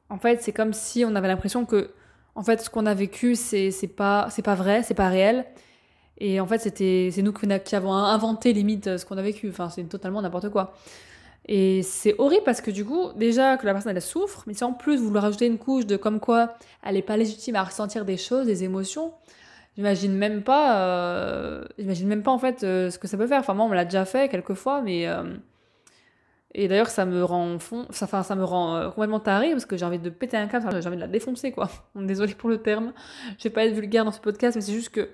en 0.09 0.17
fait 0.17 0.41
c'est 0.41 0.53
comme 0.53 0.73
si 0.73 1.03
on 1.05 1.13
avait 1.15 1.27
l'impression 1.27 1.65
que 1.65 1.91
en 2.35 2.43
fait 2.43 2.61
ce 2.61 2.69
qu'on 2.69 2.85
a 2.85 2.93
vécu 2.93 3.35
c'est 3.35 3.71
pas 3.97 4.29
pas 4.43 4.55
vrai 4.55 4.81
c'est 4.83 4.93
pas 4.93 5.09
réel 5.09 5.45
et 6.19 6.39
en 6.39 6.47
fait 6.47 6.59
c'était 6.59 7.09
c'est 7.11 7.21
nous 7.21 7.33
qui 7.33 7.75
avons 7.75 7.93
inventé 7.93 8.53
limite 8.53 8.97
ce 8.97 9.05
qu'on 9.05 9.17
a 9.17 9.21
vécu 9.21 9.49
enfin 9.49 9.69
c'est 9.69 9.83
totalement 9.83 10.21
n'importe 10.21 10.49
quoi 10.49 10.73
et 11.47 11.81
c'est 11.81 12.15
horrible 12.17 12.43
parce 12.43 12.59
que 12.59 12.71
du 12.71 12.83
coup, 12.83 13.11
déjà 13.15 13.55
que 13.57 13.65
la 13.65 13.73
personne 13.73 13.95
elle 13.95 14.01
souffre, 14.01 14.43
mais 14.47 14.53
si 14.53 14.63
en 14.63 14.73
plus 14.73 14.97
vous 14.97 15.09
lui 15.11 15.19
rajoutez 15.19 15.47
une 15.47 15.57
couche 15.57 15.85
de 15.85 15.95
comme 15.95 16.19
quoi 16.19 16.57
elle 16.83 16.95
n'est 16.95 17.01
pas 17.01 17.15
légitime 17.15 17.55
à 17.55 17.63
ressentir 17.63 18.03
des 18.03 18.17
choses, 18.17 18.47
des 18.47 18.65
émotions, 18.65 19.13
j'imagine 19.77 20.13
même 20.13 20.43
pas, 20.43 20.81
euh, 20.81 21.63
j'imagine 21.79 22.07
même 22.07 22.23
pas 22.23 22.31
en 22.31 22.39
fait 22.39 22.63
euh, 22.63 22.89
ce 22.91 22.99
que 22.99 23.07
ça 23.07 23.17
peut 23.17 23.27
faire. 23.27 23.39
Enfin 23.39 23.53
moi 23.53 23.65
on 23.65 23.69
me 23.69 23.75
l'a 23.75 23.85
déjà 23.85 24.03
fait 24.03 24.27
quelques 24.27 24.55
fois, 24.55 24.81
mais 24.81 25.07
euh, 25.07 25.23
et 26.53 26.67
d'ailleurs 26.67 26.89
ça 26.89 27.05
me 27.05 27.23
rend 27.23 27.55
enfin, 27.55 28.23
ça 28.23 28.35
me 28.35 28.43
rend 28.43 28.89
complètement 28.91 29.21
taré 29.21 29.51
parce 29.51 29.65
que 29.65 29.77
j'ai 29.77 29.85
envie 29.85 29.99
de 29.99 30.09
péter 30.09 30.35
un 30.35 30.47
câble, 30.47 30.81
j'ai 30.81 30.87
envie 30.87 30.97
de 30.97 31.01
la 31.01 31.07
défoncer 31.07 31.53
quoi. 31.53 31.69
Désolée 31.95 32.35
pour 32.35 32.49
le 32.49 32.57
terme, 32.57 32.91
je 33.37 33.45
vais 33.45 33.51
pas 33.51 33.65
être 33.65 33.73
vulgaire 33.73 34.03
dans 34.03 34.11
ce 34.11 34.19
podcast, 34.19 34.57
mais 34.57 34.61
c'est 34.61 34.73
juste 34.73 34.89
que 34.89 35.07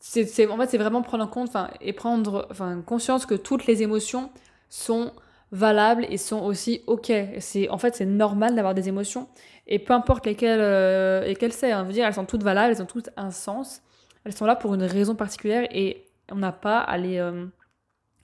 c'est, 0.00 0.46
en 0.46 0.56
fait 0.56 0.68
c'est 0.68 0.78
vraiment 0.78 1.02
prendre 1.02 1.24
en 1.24 1.28
compte, 1.28 1.50
et 1.80 1.92
prendre, 1.92 2.48
conscience 2.86 3.26
que 3.26 3.34
toutes 3.34 3.66
les 3.66 3.82
émotions 3.82 4.30
sont 4.68 5.12
valables 5.52 6.06
et 6.10 6.18
sont 6.18 6.40
aussi 6.40 6.82
ok. 6.86 7.12
C'est 7.38 7.68
en 7.70 7.78
fait 7.78 7.96
c'est 7.96 8.06
normal 8.06 8.54
d'avoir 8.54 8.74
des 8.74 8.88
émotions 8.88 9.28
et 9.66 9.78
peu 9.78 9.92
importe 9.92 10.26
lesquelles 10.26 10.60
euh, 10.60 11.24
lesquelles 11.24 11.52
c'est. 11.52 11.72
Hein. 11.72 11.84
dire 11.84 12.06
elles 12.06 12.14
sont 12.14 12.26
toutes 12.26 12.42
valables, 12.42 12.74
elles 12.74 12.82
ont 12.82 12.86
toutes 12.86 13.10
un 13.16 13.30
sens. 13.30 13.82
Elles 14.24 14.34
sont 14.34 14.46
là 14.46 14.56
pour 14.56 14.74
une 14.74 14.82
raison 14.82 15.14
particulière 15.14 15.66
et 15.70 16.04
on 16.30 16.36
n'a 16.36 16.52
pas 16.52 16.78
à 16.78 16.98
les 16.98 17.18
euh, 17.18 17.46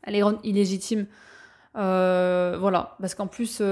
à 0.02 0.10
les 0.10 0.22
rendre 0.22 0.40
illégitimes. 0.44 1.06
Euh, 1.76 2.56
voilà, 2.60 2.96
parce 3.00 3.14
qu'en 3.14 3.26
plus 3.26 3.62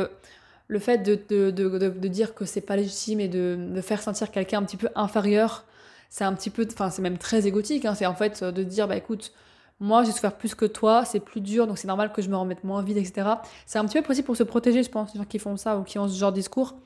le 0.69 0.79
fait 0.79 0.99
de, 0.99 1.21
de, 1.29 1.51
de, 1.51 1.69
de 1.69 2.09
dire 2.09 2.35
que 2.35 2.47
c'est 2.47 2.63
pas 2.63 2.77
légitime 2.77 3.21
et 3.21 3.29
de, 3.29 3.81
faire 3.83 4.01
sentir 4.01 4.31
quelqu'un 4.31 4.59
un 4.59 4.65
petit 4.65 4.79
peu 4.79 4.89
inférieur, 4.95 5.65
c'est 6.13 6.25
un 6.25 6.35
petit 6.35 6.51
peu, 6.51 6.69
enfin 6.71 6.91
c'est 6.91 7.01
même 7.01 7.17
très 7.17 7.47
égotique. 7.47 7.87
Hein. 7.87 7.95
c'est 7.95 8.05
en 8.05 8.15
fait 8.15 8.45
de 8.45 8.63
dire 8.63 8.87
bah 8.87 8.97
écoute 8.97 9.33
moi 9.81 10.05
j'ai 10.05 10.13
souffert 10.13 10.37
plus 10.37 10.55
que 10.55 10.67
toi, 10.67 11.07
c'est 11.07 11.21
plus 11.21 11.41
dur, 11.41 11.67
donc 11.67 11.79
c'est 11.79 11.89
normal 11.89 12.13
que 12.13 12.21
je 12.21 12.29
me 12.29 12.37
remette 12.37 12.65
moins 12.65 12.83
vite, 12.83 12.99
etc. 12.99 13.29
C'est 13.65 13.79
un 13.79 13.87
petit 13.87 13.99
peu 13.99 14.05
possible 14.05 14.27
pour 14.27 14.37
se 14.37 14.43
protéger, 14.43 14.83
je 14.83 14.91
pense, 14.91 15.15
les 15.15 15.19
gens 15.19 15.25
qui 15.25 15.39
font 15.39 15.57
ça 15.57 15.79
ou 15.79 15.85
qui 15.85 15.99
ont 15.99 16.07
ce 16.07 16.17
genre 16.17 16.31
de 16.31 16.37
discours. 16.37 16.77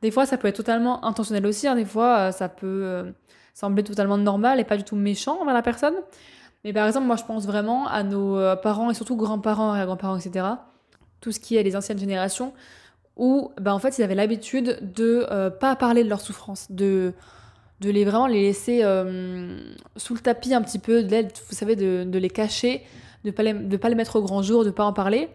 Des 0.00 0.10
fois, 0.10 0.24
ça 0.24 0.38
peut 0.38 0.48
être 0.48 0.56
totalement 0.56 1.04
intentionnel 1.04 1.46
aussi, 1.46 1.68
hein. 1.68 1.76
des 1.76 1.84
fois, 1.84 2.18
euh, 2.18 2.32
ça 2.32 2.48
peut 2.48 2.80
euh, 2.82 3.12
sembler 3.52 3.84
totalement 3.84 4.16
normal 4.16 4.58
et 4.60 4.64
pas 4.64 4.78
du 4.78 4.82
tout 4.82 4.96
méchant 4.96 5.42
envers 5.42 5.52
la 5.52 5.62
personne. 5.62 5.94
Mais 6.64 6.72
par 6.72 6.86
exemple, 6.86 7.06
moi 7.06 7.16
je 7.16 7.24
pense 7.24 7.46
vraiment 7.46 7.86
à 7.86 8.02
nos 8.02 8.38
euh, 8.38 8.56
parents 8.56 8.90
et 8.90 8.94
surtout 8.94 9.14
grands-parents 9.14 9.76
et 9.76 9.84
grands-parents, 9.84 10.16
etc. 10.16 10.46
Tout 11.20 11.32
ce 11.32 11.38
qui 11.38 11.56
est 11.56 11.62
les 11.62 11.76
anciennes 11.76 11.98
générations, 11.98 12.54
où 13.16 13.52
ben, 13.60 13.74
en 13.74 13.78
fait 13.78 13.98
ils 13.98 14.02
avaient 14.02 14.14
l'habitude 14.14 14.78
de 14.80 15.50
pas 15.60 15.76
parler 15.76 16.02
de 16.02 16.08
leur 16.08 16.22
souffrance, 16.22 16.72
de 16.72 17.12
de 17.80 17.90
les 17.90 18.04
vraiment 18.04 18.26
les 18.26 18.42
laisser 18.42 18.80
euh, 18.82 19.58
sous 19.96 20.14
le 20.14 20.20
tapis 20.20 20.54
un 20.54 20.62
petit 20.62 20.78
peu, 20.78 21.02
de 21.02 21.22
vous 21.22 21.54
savez, 21.54 21.76
de, 21.76 22.18
les 22.18 22.30
cacher, 22.30 22.82
de 23.24 23.30
pas 23.30 23.42
de 23.52 23.76
pas 23.76 23.88
les 23.88 23.94
mettre 23.94 24.16
au 24.16 24.22
grand 24.22 24.42
jour, 24.42 24.64
de 24.64 24.70
pas 24.70 24.84
en 24.84 24.92
parler. 24.92 25.28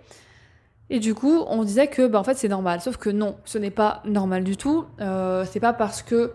Et 0.90 1.00
du 1.00 1.16
coup, 1.16 1.44
on 1.48 1.64
disait 1.64 1.88
que 1.88 2.06
bah, 2.08 2.20
en 2.20 2.24
fait 2.24 2.36
c'est 2.36 2.48
normal, 2.48 2.82
sauf 2.82 2.98
que 2.98 3.10
non, 3.10 3.38
ce 3.46 3.58
n'est 3.58 3.72
pas 3.72 4.04
normal 4.06 4.44
du 4.44 4.58
tout. 4.58 4.86
Euh, 5.02 5.46
c'est 5.50 5.60
pas 5.60 5.74
parce 5.74 6.04
que 6.04 6.32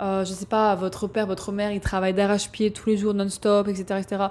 euh, 0.00 0.24
je 0.24 0.32
sais 0.32 0.46
pas, 0.46 0.74
votre 0.74 1.06
père, 1.06 1.26
votre 1.26 1.52
mère, 1.52 1.72
il 1.72 1.80
travaille 1.80 2.14
d'arrache-pied 2.14 2.72
tous 2.72 2.88
les 2.88 2.96
jours 2.96 3.12
non-stop, 3.12 3.68
etc., 3.68 4.00
etc. 4.00 4.24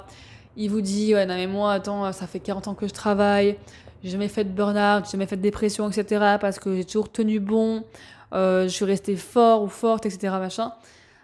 Il 0.56 0.68
vous 0.68 0.80
dit, 0.80 1.14
ouais, 1.14 1.26
non 1.26 1.34
mais 1.34 1.46
moi, 1.46 1.74
attends, 1.74 2.12
ça 2.12 2.26
fait 2.26 2.40
40 2.40 2.68
ans 2.68 2.74
que 2.74 2.88
je 2.88 2.92
travaille, 2.92 3.56
j'ai 4.02 4.10
jamais 4.10 4.26
fait 4.26 4.42
de 4.42 4.50
burn-out, 4.50 5.04
j'ai 5.04 5.12
jamais 5.12 5.26
fait 5.26 5.36
de 5.36 5.42
dépression, 5.42 5.88
etc., 5.88 6.36
parce 6.40 6.58
que 6.58 6.74
j'ai 6.74 6.84
toujours 6.84 7.10
tenu 7.12 7.38
bon, 7.38 7.84
euh, 8.32 8.64
je 8.64 8.68
suis 8.68 8.84
restée 8.84 9.14
fort 9.14 9.62
ou 9.62 9.68
forte, 9.68 10.06
etc., 10.06 10.34
machin. 10.40 10.72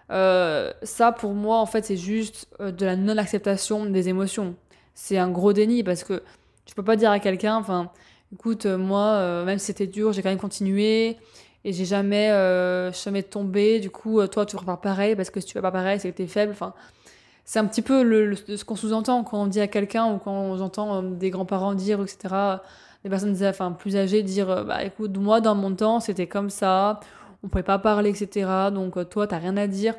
Ça, 0.09 1.13
pour 1.19 1.33
moi, 1.33 1.59
en 1.59 1.67
fait, 1.67 1.85
c'est 1.85 1.97
juste 1.97 2.49
de 2.61 2.87
la 2.87 2.97
non-acceptation 2.97 3.87
des 3.87 4.09
émotions. 4.09 4.55
C'est 4.95 5.19
un 5.19 5.31
gros 5.31 5.53
déni 5.53 5.83
parce 5.83 6.05
que 6.05 6.23
tu 6.65 6.75
peux 6.75 6.83
pas 6.83 6.97
dire 6.97 7.11
à 7.11 7.19
quelqu'un, 7.19 7.57
enfin, 7.57 7.91
écoute, 8.33 8.67
moi, 8.67 9.45
même 9.45 9.59
si 9.59 9.67
c'était 9.67 9.87
dur, 9.87 10.13
j'ai 10.13 10.23
quand 10.23 10.31
même 10.31 10.39
continué 10.39 11.17
et 11.65 11.73
j'ai 11.73 11.85
jamais, 11.85 12.29
jamais 12.93 13.23
tombé. 13.23 13.81
Du 13.81 13.91
coup, 13.91 14.27
toi, 14.27 14.47
tu 14.47 14.57
vas 14.57 14.63
pas 14.63 14.77
pareil 14.77 15.17
parce 15.17 15.31
que 15.31 15.41
si 15.41 15.47
tu 15.47 15.53
fais 15.53 15.63
pas 15.63 15.73
pareil, 15.73 16.01
c'est 16.01 16.11
que 16.11 16.17
t'es 16.17 16.27
faible. 16.27 16.53
Enfin, 16.53 16.75
c'est 17.45 17.59
un 17.59 17.67
petit 17.67 17.83
peu 17.83 18.35
ce 18.35 18.65
qu'on 18.65 18.77
sous-entend 18.77 19.23
quand 19.23 19.43
on 19.43 19.47
dit 19.47 19.61
à 19.61 19.69
quelqu'un 19.69 20.13
ou 20.13 20.19
quand 20.19 20.57
j'entends 20.57 21.03
des 21.03 21.31
grands-parents 21.31 21.75
dire, 21.75 22.03
etc., 22.03 22.35
des 23.05 23.11
personnes 23.11 23.37
enfin, 23.45 23.71
plus 23.71 23.97
âgées 23.97 24.25
dire 24.25 24.65
bah 24.65 24.83
écoute, 24.83 25.17
moi 25.17 25.41
dans 25.41 25.55
mon 25.55 25.73
temps 25.73 26.01
c'était 26.01 26.27
comme 26.27 26.51
ça, 26.51 26.99
on 27.47 27.49
pouvait 27.49 27.63
pas 27.63 27.79
parler, 27.79 28.11
etc. 28.11 28.51
Donc 28.73 28.97
euh, 28.97 29.05
toi 29.05 29.27
t'as 29.27 29.39
rien 29.39 29.57
à 29.57 29.67
dire. 29.67 29.95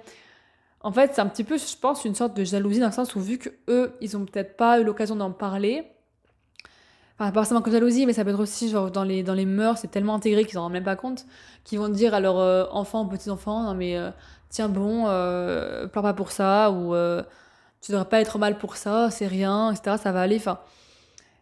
En 0.82 0.92
fait, 0.92 1.12
c'est 1.13 1.22
un 1.22 1.25
petit 1.25 1.44
peu, 1.44 1.58
je 1.58 1.77
pense, 1.77 2.06
une 2.06 2.16
sorte 2.16 2.36
de 2.38 2.44
jalousie 2.44 2.80
dans 2.80 2.88
le 2.88 2.92
sens 2.94 3.16
où 3.16 3.20
vu 3.20 3.38
que 3.39 3.50
eux, 3.68 3.94
ils 4.00 4.16
ont 4.16 4.25
peut-être 4.25 4.56
pas 4.58 4.80
eu 4.80 4.84
l'occasion 4.84 5.16
d'en 5.16 5.32
parler, 5.32 5.86
enfin 7.16 7.32
pas 7.32 7.42
forcément 7.42 7.62
comme 7.62 7.74
jalousie, 7.74 8.06
mais 8.06 8.13
ça 8.13 8.24
peut 8.24 8.30
être 8.30 8.39
aussi 8.39 8.70
genre 8.70 8.92
dans 8.92 9.04
les, 9.04 9.24
dans 9.24 9.34
les 9.34 9.46
mœurs, 9.46 9.80
c'est 9.80 9.89
tellement 9.89 10.16
intégré 10.16 10.44
qu'ils 10.44 10.54
s'en 10.54 10.62
rendent 10.62 10.74
même 10.74 10.84
pas 10.84 10.96
compte, 10.96 11.25
qu'ils 11.63 11.80
vont 11.80 11.89
dire 11.89 12.13
à 12.13 12.20
leurs 12.20 12.38
euh, 12.38 12.66
enfants, 12.72 13.06
petits-enfants, 13.06 13.63
non 13.63 13.74
mais 13.74 13.98
euh, 13.98 14.12
tiens 14.50 14.70
bon, 14.70 15.06
euh, 15.08 15.88
pleure 15.88 16.04
pas 16.04 16.13
pour 16.13 16.32
ça, 16.32 16.72
ou 16.72 16.94
tu 17.82 17.92
devrais 17.92 18.08
pas 18.08 18.22
être 18.22 18.38
mal 18.38 18.58
pour 18.58 18.75
ça, 18.77 19.10
c'est 19.10 19.27
rien, 19.27 19.72
etc. 19.72 19.98
Ça 20.01 20.12
va 20.12 20.22
aller. 20.22 20.38
Enfin, 20.38 20.60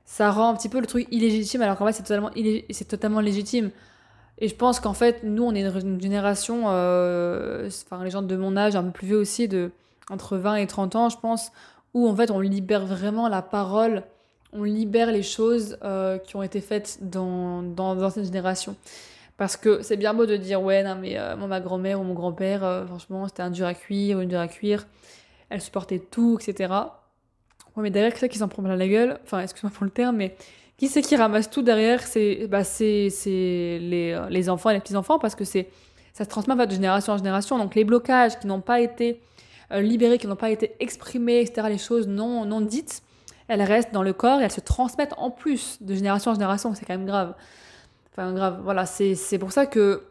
ça 0.05 0.31
rend 0.31 0.49
un 0.49 0.55
petit 0.55 0.69
peu 0.69 0.79
le 0.79 0.87
truc 0.87 1.07
illégitime, 1.11 1.61
alors 1.61 1.77
qu'en 1.77 1.85
fait, 1.87 1.93
c'est 1.93 2.03
totalement, 2.03 2.31
c'est 2.69 2.87
totalement 2.87 3.19
légitime. 3.19 3.71
Et 4.39 4.47
je 4.47 4.55
pense 4.55 4.79
qu'en 4.79 4.93
fait, 4.93 5.23
nous, 5.23 5.43
on 5.43 5.53
est 5.53 5.61
une 5.61 6.01
génération, 6.01 6.65
euh, 6.67 7.69
enfin, 7.85 8.03
les 8.03 8.09
gens 8.09 8.21
de 8.21 8.35
mon 8.35 8.57
âge, 8.57 8.75
un 8.75 8.83
peu 8.83 8.91
plus 8.91 9.07
vieux 9.07 9.17
aussi, 9.17 9.47
de 9.47 9.71
entre 10.09 10.37
20 10.37 10.55
et 10.55 10.67
30 10.67 10.95
ans, 10.95 11.09
je 11.09 11.17
pense, 11.17 11.51
où 11.93 12.07
en 12.07 12.15
fait, 12.15 12.31
on 12.31 12.39
libère 12.39 12.85
vraiment 12.85 13.27
la 13.29 13.41
parole, 13.41 14.03
on 14.51 14.63
libère 14.63 15.11
les 15.11 15.23
choses 15.23 15.77
euh, 15.83 16.17
qui 16.17 16.35
ont 16.35 16.43
été 16.43 16.61
faites 16.61 16.99
dans, 17.01 17.63
dans 17.63 17.95
d'anciennes 17.95 18.25
générations. 18.25 18.75
Parce 19.37 19.57
que 19.57 19.81
c'est 19.81 19.97
bien 19.97 20.13
beau 20.13 20.25
de 20.25 20.37
dire, 20.37 20.61
ouais, 20.61 20.83
non, 20.83 20.95
mais 20.95 21.17
euh, 21.17 21.35
moi, 21.35 21.47
ma 21.47 21.59
grand-mère 21.59 21.99
ou 21.99 22.03
mon 22.03 22.13
grand-père, 22.13 22.85
franchement, 22.87 23.27
c'était 23.27 23.41
un 23.41 23.51
dur 23.51 23.65
à 23.65 23.73
cuire 23.73 24.19
une 24.21 24.29
dure 24.29 24.39
à 24.39 24.47
cuire 24.47 24.85
elle 25.49 25.61
supportait 25.61 25.99
tout, 25.99 26.37
etc. 26.39 26.73
Ouais, 27.75 27.83
mais 27.83 27.89
derrière, 27.89 28.13
c'est 28.15 28.29
qui 28.29 28.37
s'en 28.37 28.47
prend 28.47 28.63
plein 28.63 28.75
la 28.75 28.87
gueule, 28.87 29.19
enfin, 29.23 29.39
excuse-moi 29.41 29.71
pour 29.73 29.83
le 29.85 29.91
terme, 29.91 30.17
mais 30.17 30.35
qui 30.77 30.87
c'est 30.87 31.01
qui 31.01 31.15
ramasse 31.15 31.49
tout 31.49 31.61
derrière 31.61 32.01
C'est 32.01 32.47
bah, 32.47 32.61
les, 32.79 34.11
euh, 34.13 34.29
les 34.29 34.49
enfants 34.49 34.69
et 34.69 34.73
les 34.73 34.79
petits-enfants, 34.79 35.19
parce 35.19 35.35
que 35.35 35.45
c'est 35.45 35.69
ça 36.13 36.23
se 36.23 36.29
transmet 36.29 36.55
de 36.65 36.71
génération 36.71 37.13
en 37.13 37.17
génération. 37.17 37.57
Donc 37.57 37.75
les 37.75 37.83
blocages 37.83 38.39
qui 38.39 38.47
n'ont 38.47 38.61
pas 38.61 38.79
été 38.79 39.21
euh, 39.71 39.81
libérés, 39.81 40.17
qui 40.17 40.27
n'ont 40.27 40.37
pas 40.37 40.49
été 40.49 40.75
exprimés, 40.79 41.41
etc., 41.41 41.67
les 41.69 41.77
choses 41.77 42.07
non, 42.07 42.45
non 42.45 42.61
dites, 42.61 43.01
elles 43.49 43.61
restent 43.61 43.93
dans 43.93 44.03
le 44.03 44.13
corps 44.13 44.39
et 44.39 44.43
elles 44.43 44.51
se 44.51 44.61
transmettent 44.61 45.13
en 45.17 45.29
plus 45.29 45.81
de 45.81 45.93
génération 45.93 46.31
en 46.31 46.33
génération. 46.33 46.73
C'est 46.73 46.85
quand 46.85 46.93
même 46.93 47.05
grave. 47.05 47.35
Enfin, 48.11 48.33
grave. 48.33 48.61
Voilà, 48.63 48.85
c'est 48.85 49.37
pour 49.39 49.51
ça 49.51 49.65
que 49.65 50.03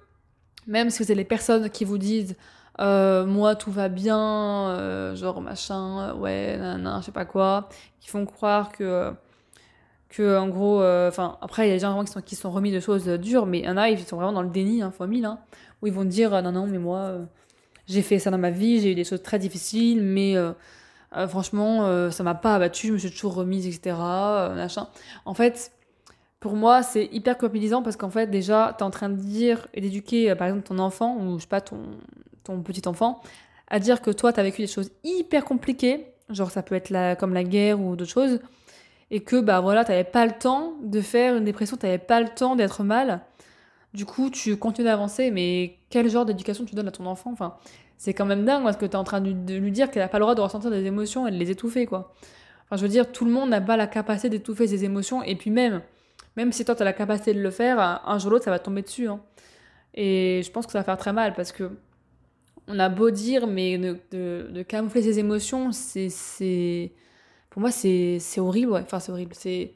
même 0.66 0.90
si 0.90 1.02
vous 1.02 1.11
êtes 1.11 1.16
les 1.16 1.25
personnes 1.25 1.71
qui 1.71 1.85
vous 1.85 1.99
disent 1.99 2.37
euh, 2.80 3.25
moi 3.25 3.54
tout 3.54 3.71
va 3.71 3.88
bien, 3.88 5.14
genre 5.14 5.40
machin, 5.40 6.14
ouais, 6.16 6.59
nan, 6.59 6.99
je 7.00 7.06
sais 7.06 7.12
pas 7.12 7.25
quoi, 7.25 7.68
qui 8.00 8.11
font 8.11 8.26
croire 8.26 8.73
que, 8.73 9.14
que 10.16 10.38
en 10.38 10.49
gros, 10.49 10.80
euh, 10.80 11.09
enfin, 11.09 11.38
après, 11.40 11.66
il 11.66 11.68
y 11.68 11.73
a 11.73 11.75
des 11.75 11.80
gens 11.80 12.04
qui 12.04 12.12
sont, 12.12 12.23
qui 12.23 12.37
sont 12.37 12.50
remis 12.50 12.71
de 12.73 12.80
choses 12.80 13.06
dures, 13.06 13.47
mais 13.47 13.61
il 13.61 13.64
y 13.64 13.68
en 13.68 13.76
a, 13.76 13.88
ils 13.88 13.99
sont 13.99 14.16
vraiment 14.16 14.33
dans 14.33 14.42
le 14.42 14.50
déni, 14.50 14.83
hein, 14.83 14.90
fois 14.90 15.06
mille, 15.06 15.25
hein, 15.25 15.38
où 15.83 15.87
ils 15.87 15.92
vont 15.92 16.04
dire, 16.04 16.42
non, 16.42 16.52
non, 16.52 16.66
mais 16.66 16.78
moi, 16.78 17.18
j'ai 17.87 18.02
fait 18.02 18.18
ça 18.18 18.30
dans 18.30 18.38
ma 18.38 18.50
vie, 18.50 18.80
j'ai 18.80 18.92
eu 18.92 18.94
des 18.94 19.04
choses 19.04 19.23
très 19.23 19.38
difficiles, 19.38 20.02
mais 20.02 20.37
franchement, 21.28 22.11
ça 22.11 22.23
m'a 22.23 22.35
pas 22.35 22.54
abattu, 22.54 22.88
je 22.88 22.92
me 22.92 22.99
suis 22.99 23.11
toujours 23.11 23.35
remise, 23.35 23.66
etc., 23.66 23.97
machin. 24.54 24.88
En 25.25 25.35
fait, 25.35 25.73
pour 26.40 26.54
moi, 26.54 26.83
c'est 26.83 27.09
hyper 27.12 27.37
culpabilisant 27.37 27.83
parce 27.83 27.97
qu'en 27.97 28.11
fait, 28.11 28.28
déjà, 28.28 28.75
tu 28.78 28.85
es 28.85 28.87
en 28.87 28.90
train 28.90 29.09
de 29.09 29.16
dire 29.16 29.66
et 29.75 29.80
d'éduquer, 29.80 30.35
par 30.37 30.47
exemple, 30.47 30.66
ton 30.66 30.78
enfant, 30.78 31.16
ou 31.16 31.37
je 31.38 31.42
sais 31.42 31.49
pas, 31.49 31.61
ton, 31.61 31.78
ton 32.44 32.62
petit 32.62 32.87
enfant, 32.87 33.21
à 33.68 33.80
dire 33.80 34.00
que 34.00 34.11
toi, 34.11 34.33
tu 34.33 34.40
as 34.40 34.42
vécu 34.42 34.62
des 34.62 34.68
choses 34.68 34.90
hyper 35.02 35.44
compliquées, 35.44 36.06
genre 36.30 36.50
ça 36.50 36.62
peut 36.62 36.75
être 36.75 36.90
la, 36.90 37.16
comme 37.16 37.35
la 37.35 37.44
guerre 37.44 37.80
ou 37.80 37.97
d'autres 37.97 38.11
choses, 38.11 38.40
et 39.14 39.21
que 39.21 39.40
bah 39.40 39.61
voilà, 39.61 39.85
t'avais 39.85 40.02
pas 40.02 40.26
le 40.26 40.33
temps 40.33 40.75
de 40.83 41.00
faire 41.00 41.37
une 41.37 41.44
dépression, 41.44 41.76
t'avais 41.76 41.99
pas 41.99 42.21
le 42.21 42.28
temps 42.28 42.56
d'être 42.56 42.83
mal. 42.83 43.21
Du 43.92 44.06
coup, 44.06 44.28
tu 44.28 44.56
continues 44.56 44.87
d'avancer, 44.88 45.30
mais 45.30 45.76
quel 45.88 46.11
genre 46.11 46.25
d'éducation 46.25 46.64
tu 46.64 46.75
donnes 46.75 46.88
à 46.88 46.90
ton 46.90 47.06
enfant? 47.06 47.30
Enfin, 47.30 47.54
c'est 47.97 48.12
quand 48.12 48.26
même 48.26 48.44
dingue 48.44 48.64
parce 48.64 48.76
que 48.76 48.87
tu 48.87 48.90
es 48.90 48.97
en 48.97 49.04
train 49.04 49.21
de, 49.21 49.54
lui 49.54 49.71
dire 49.71 49.92
qu'elle 49.92 50.02
a 50.02 50.09
pas 50.09 50.18
le 50.18 50.25
droit 50.25 50.35
de 50.35 50.40
ressentir 50.40 50.68
des 50.68 50.85
émotions 50.87 51.28
et 51.28 51.30
de 51.30 51.37
les 51.37 51.52
étouffer, 51.52 51.87
quoi. 51.87 52.12
Enfin, 52.64 52.76
je 52.76 52.83
veux 52.83 52.88
dire, 52.88 53.12
tout 53.12 53.25
le 53.25 53.30
monde 53.30 53.50
n'a 53.50 53.61
pas 53.61 53.76
la 53.76 53.87
capacité 53.87 54.30
d'étouffer 54.30 54.66
ses 54.66 54.85
émotions, 54.85 55.23
et 55.23 55.37
puis 55.37 55.50
même, 55.50 55.83
même 56.37 56.50
si 56.50 56.64
toi 56.64 56.75
tu 56.75 56.83
as 56.83 56.85
la 56.85 56.92
capacité 56.92 57.35
de 57.35 57.40
le 57.40 57.52
faire, 57.52 57.78
un 57.78 58.18
jour 58.18 58.30
ou 58.30 58.33
l'autre 58.33 58.47
ça 58.47 58.50
va 58.50 58.59
tomber 58.59 58.83
dessus. 58.83 59.06
Hein. 59.06 59.21
Et 59.94 60.42
je 60.44 60.50
pense 60.50 60.66
que 60.66 60.73
ça 60.73 60.78
va 60.78 60.85
faire 60.85 60.99
très 60.99 61.12
mal 61.12 61.35
parce 61.35 61.52
que 61.52 61.71
on 62.66 62.80
a 62.80 62.88
beau 62.88 63.11
dire, 63.11 63.47
mais 63.47 63.78
de, 63.78 64.62
camoufler 64.66 65.02
ses 65.02 65.21
émotions, 65.21 65.71
c'est. 65.71 66.90
Pour 67.55 67.61
moi, 67.61 67.71
c'est 67.71 68.19
horrible. 68.39 68.75
Enfin, 68.75 68.99
c'est 68.99 69.13
horrible. 69.13 69.33
C'est. 69.33 69.75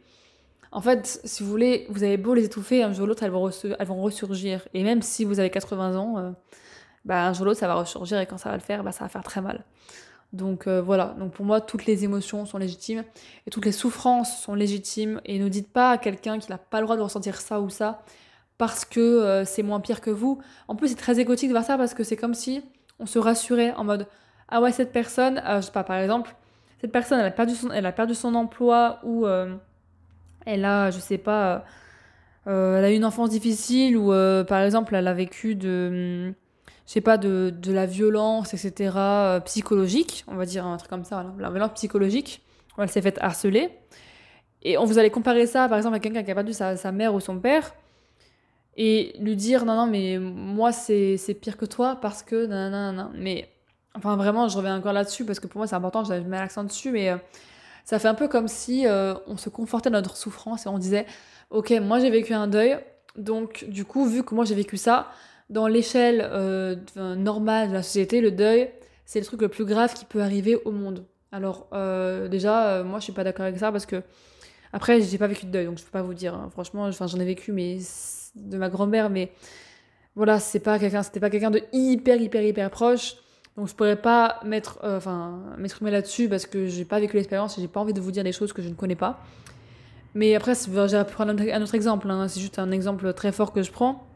En 0.73 0.81
fait, 0.81 1.21
si 1.23 1.45
vous 1.45 1.49
voulez, 1.49 1.87
vous 1.91 2.03
avez 2.03 2.17
beau 2.17 2.35
les 2.35 2.45
étouffer, 2.45 2.83
un 2.83 2.93
jour 2.93 3.05
ou 3.05 3.07
l'autre, 3.07 3.23
elles, 3.23 3.31
vont 3.31 3.49
elles 3.51 3.87
vont 3.87 4.03
ressurgir. 4.03 4.67
Et 4.75 4.83
même 4.83 5.01
si 5.01 5.25
vous 5.25 5.39
avez 5.39 5.49
80 5.49 5.95
ans, 5.95 6.19
euh, 6.19 6.31
bah, 7.05 7.29
un 7.29 7.33
jour 7.33 7.43
ou 7.43 7.45
l'autre, 7.45 7.61
ça 7.61 7.69
va 7.69 7.75
ressurgir 7.75 8.19
et 8.19 8.27
quand 8.27 8.37
ça 8.37 8.49
va 8.49 8.57
le 8.57 8.63
faire, 8.63 8.83
bah, 8.83 8.91
ça 8.91 9.05
va 9.05 9.09
faire 9.09 9.23
très 9.23 9.41
mal. 9.41 9.65
Donc 10.33 10.67
euh, 10.67 10.83
voilà, 10.83 11.15
donc 11.21 11.31
pour 11.35 11.45
moi, 11.47 11.61
toutes 11.61 11.87
les 11.87 12.03
émotions 12.03 12.47
sont 12.47 12.59
légitimes 12.59 13.05
et 13.47 13.51
toutes 13.51 13.65
les 13.65 13.71
souffrances 13.71 14.43
sont 14.43 14.57
légitimes. 14.57 15.21
Et 15.25 15.39
ne 15.39 15.49
dites 15.49 15.73
pas 15.73 15.93
à 15.93 15.99
quelqu'un 15.99 16.41
qu'il 16.41 16.51
n'a 16.51 16.59
pas 16.59 16.81
le 16.81 16.85
droit 16.85 16.97
de 16.97 17.03
ressentir 17.03 17.41
ça 17.41 17.61
ou 17.61 17.71
ça 17.71 18.03
parce 18.59 18.85
que 18.85 18.99
euh, 18.99 19.45
c'est 19.45 19.63
moins 19.63 19.79
pire 19.79 20.01
que 20.01 20.11
vous. 20.11 20.41
En 20.67 20.75
plus, 20.75 20.89
c'est 20.89 20.97
très 20.97 21.21
égotique 21.21 21.49
de 21.49 21.55
voir 21.55 21.65
ça 21.65 21.79
parce 21.79 21.95
que 21.95 22.03
c'est 22.03 22.17
comme 22.17 22.35
si 22.35 22.61
on 22.99 23.07
se 23.07 23.21
rassurait 23.21 23.73
en 23.75 23.85
mode 23.85 24.09
ah 24.49 24.61
ouais 24.61 24.73
cette 24.73 24.91
personne, 24.91 25.41
je 25.47 25.61
sais 25.61 25.71
pas 25.71 25.85
par 25.85 25.99
exemple, 25.99 26.35
cette 26.81 26.93
personne 26.93 27.21
elle 27.21 27.27
a 27.27 27.31
perdu 27.31 27.55
son, 27.55 27.71
elle 27.71 27.87
a 27.87 27.93
perdu 27.93 28.15
son 28.15 28.35
emploi 28.35 29.01
ou 29.03 29.27
euh, 29.27 29.57
elle 30.47 30.65
a 30.65 30.91
je 30.91 30.99
sais 30.99 31.19
pas, 31.19 31.65
euh, 32.47 32.79
elle 32.79 32.85
a 32.85 32.91
eu 32.91 32.95
une 32.95 33.05
enfance 33.05 33.31
difficile 33.31 33.97
ou 33.97 34.11
par 34.47 34.61
exemple 34.61 34.95
elle 34.95 35.09
a 35.09 35.15
vécu 35.15 35.55
de 35.55 36.33
je 36.87 36.93
sais 36.93 37.01
pas 37.01 37.19
de, 37.19 37.53
de 37.57 37.73
la 37.73 37.87
violence 37.87 38.55
etc 38.55 38.91
psychologique, 39.45 40.25
on 40.29 40.37
va 40.37 40.47
dire 40.47 40.67
un 40.67 40.77
truc 40.77 40.91
comme 40.91 41.05
ça, 41.05 41.27
la 41.39 41.51
violence 41.51 41.73
psychologique, 41.75 42.43
elle 42.79 42.89
s'est 42.89 43.03
faite 43.03 43.19
harceler. 43.21 43.71
Et 44.63 44.77
on 44.77 44.85
vous 44.85 44.99
allez 44.99 45.11
comparer 45.11 45.47
ça 45.47 45.69
par 45.69 45.79
exemple 45.79 45.97
à 45.97 46.01
quelqu'un 46.01 46.23
qui 46.23 46.31
a 46.31 46.35
perdu 46.35 46.53
sa, 46.53 46.93
mère 46.93 47.15
ou 47.15 47.21
son 47.21 47.39
père 47.39 47.75
et 48.77 49.15
lui 49.21 49.37
dire 49.37 49.65
non 49.65 49.77
non 49.77 49.87
mais 49.87 50.19
moi 50.19 50.73
c'est 50.73 51.39
pire 51.41 51.57
que 51.57 51.65
toi 51.65 51.97
parce 52.01 52.23
que 52.23 52.47
non 52.47 52.93
non 52.93 53.11
mais 53.15 53.49
enfin 53.99 54.17
vraiment 54.17 54.49
je 54.49 54.57
reviens 54.57 54.77
encore 54.79 54.93
là-dessus 54.93 55.25
parce 55.25 55.41
que 55.41 55.47
pour 55.47 55.59
moi 55.59 55.67
c'est 55.67 55.75
important 55.75 56.05
je 56.05 56.13
mets 56.15 56.39
l'accent 56.39 56.65
dessus 56.65 56.91
mais 56.91 57.11
euh, 57.11 57.17
ça 57.85 57.99
fait 57.99 58.09
un 58.09 58.15
peu 58.15 58.29
comme 58.29 58.49
si 58.49 58.87
euh, 58.87 59.15
on 59.27 59.37
se 59.37 59.49
confortait 59.49 59.91
dans 59.91 59.99
notre 59.99 60.17
souffrance 60.17 60.67
et 60.67 60.69
on 60.69 60.79
disait 60.79 61.07
ok 61.51 61.73
moi 61.83 62.01
j'ai 62.01 62.11
vécu 62.11 62.33
un 62.33 62.47
deuil 62.47 62.79
donc 63.17 63.65
du 63.69 63.85
coup 63.85 64.07
vu 64.07 64.23
que 64.23 64.35
moi 64.35 64.45
j'ai 64.45 64.55
vécu 64.55 64.77
ça 64.77 65.11
dans 65.51 65.67
l'échelle 65.67 66.27
euh, 66.33 66.77
normale 66.97 67.69
de 67.69 67.75
la 67.75 67.83
société 67.83 68.21
le 68.21 68.31
deuil 68.31 68.71
c'est 69.05 69.21
le 69.21 69.27
truc 69.27 69.43
le 69.43 69.49
plus 69.49 69.65
grave 69.65 69.95
qui 69.95 70.05
peut 70.05 70.23
arriver 70.23 70.57
au 70.65 70.71
monde 70.71 71.05
alors 71.33 71.69
déjà 72.31 72.83
moi 72.85 73.01
je 73.01 73.05
suis 73.05 73.13
pas 73.13 73.25
d'accord 73.25 73.45
avec 73.45 73.59
ça 73.59 73.71
parce 73.71 73.87
que 73.87 74.03
après 74.73 75.01
j'ai 75.01 75.19
pas 75.19 75.27
vécu 75.27 75.47
de 75.47 75.51
deuil 75.51 75.67
donc 75.67 75.79
je 75.79 75.85
peux 75.85 75.91
pas 75.91 76.03
vous 76.03 76.15
dire 76.15 76.35
hein. 76.35 76.49
franchement 76.51 76.91
j'en 76.91 77.21
ai 77.21 77.25
vécu 77.25 77.53
mais 77.53 77.79
de 78.35 78.57
ma 78.57 78.69
grand-mère, 78.69 79.11
mais 79.11 79.33
voilà, 80.15 80.41
c'est 80.41 80.61
pas 80.61 80.79
quelqu'un, 80.79 81.03
c'était 81.03 81.21
pas 81.21 81.31
quelqu'un 81.31 81.51
de 81.51 81.63
hyper, 81.73 82.21
hyper, 82.21 82.43
hyper 82.43 82.71
proche. 82.71 83.17
Donc 83.59 83.67
je 83.67 83.75
pourrais 83.75 83.97
pas 83.97 84.39
mettre, 84.45 84.79
euh, 84.85 85.01
m'exprimer 85.57 85.91
là-dessus 85.91 86.29
parce 86.29 86.47
que 86.47 86.69
j'ai 86.69 86.85
pas 86.85 87.01
vécu 87.01 87.17
l'expérience 87.17 87.59
et 87.59 87.61
j'ai 87.61 87.67
pas 87.67 87.81
envie 87.81 87.93
de 87.93 88.01
vous 88.01 88.13
dire 88.13 88.23
des 88.23 88.31
choses 88.31 88.53
que 88.53 88.63
je 88.63 88.69
ne 88.69 88.75
connais 88.75 88.95
pas. 88.95 89.19
Mais 90.15 90.37
après, 90.37 90.55
j'ai 90.55 91.05
prendre 91.05 91.33
un 91.33 91.63
autre 91.63 91.75
exemple. 91.75 92.09
Hein. 92.09 92.29
C'est 92.29 92.39
juste 92.39 92.61
un 92.61 92.71
exemple 92.71 93.13
très 93.15 93.33
fort 93.33 93.53
que 93.53 93.65
je 93.65 93.73
prends. 93.73 94.07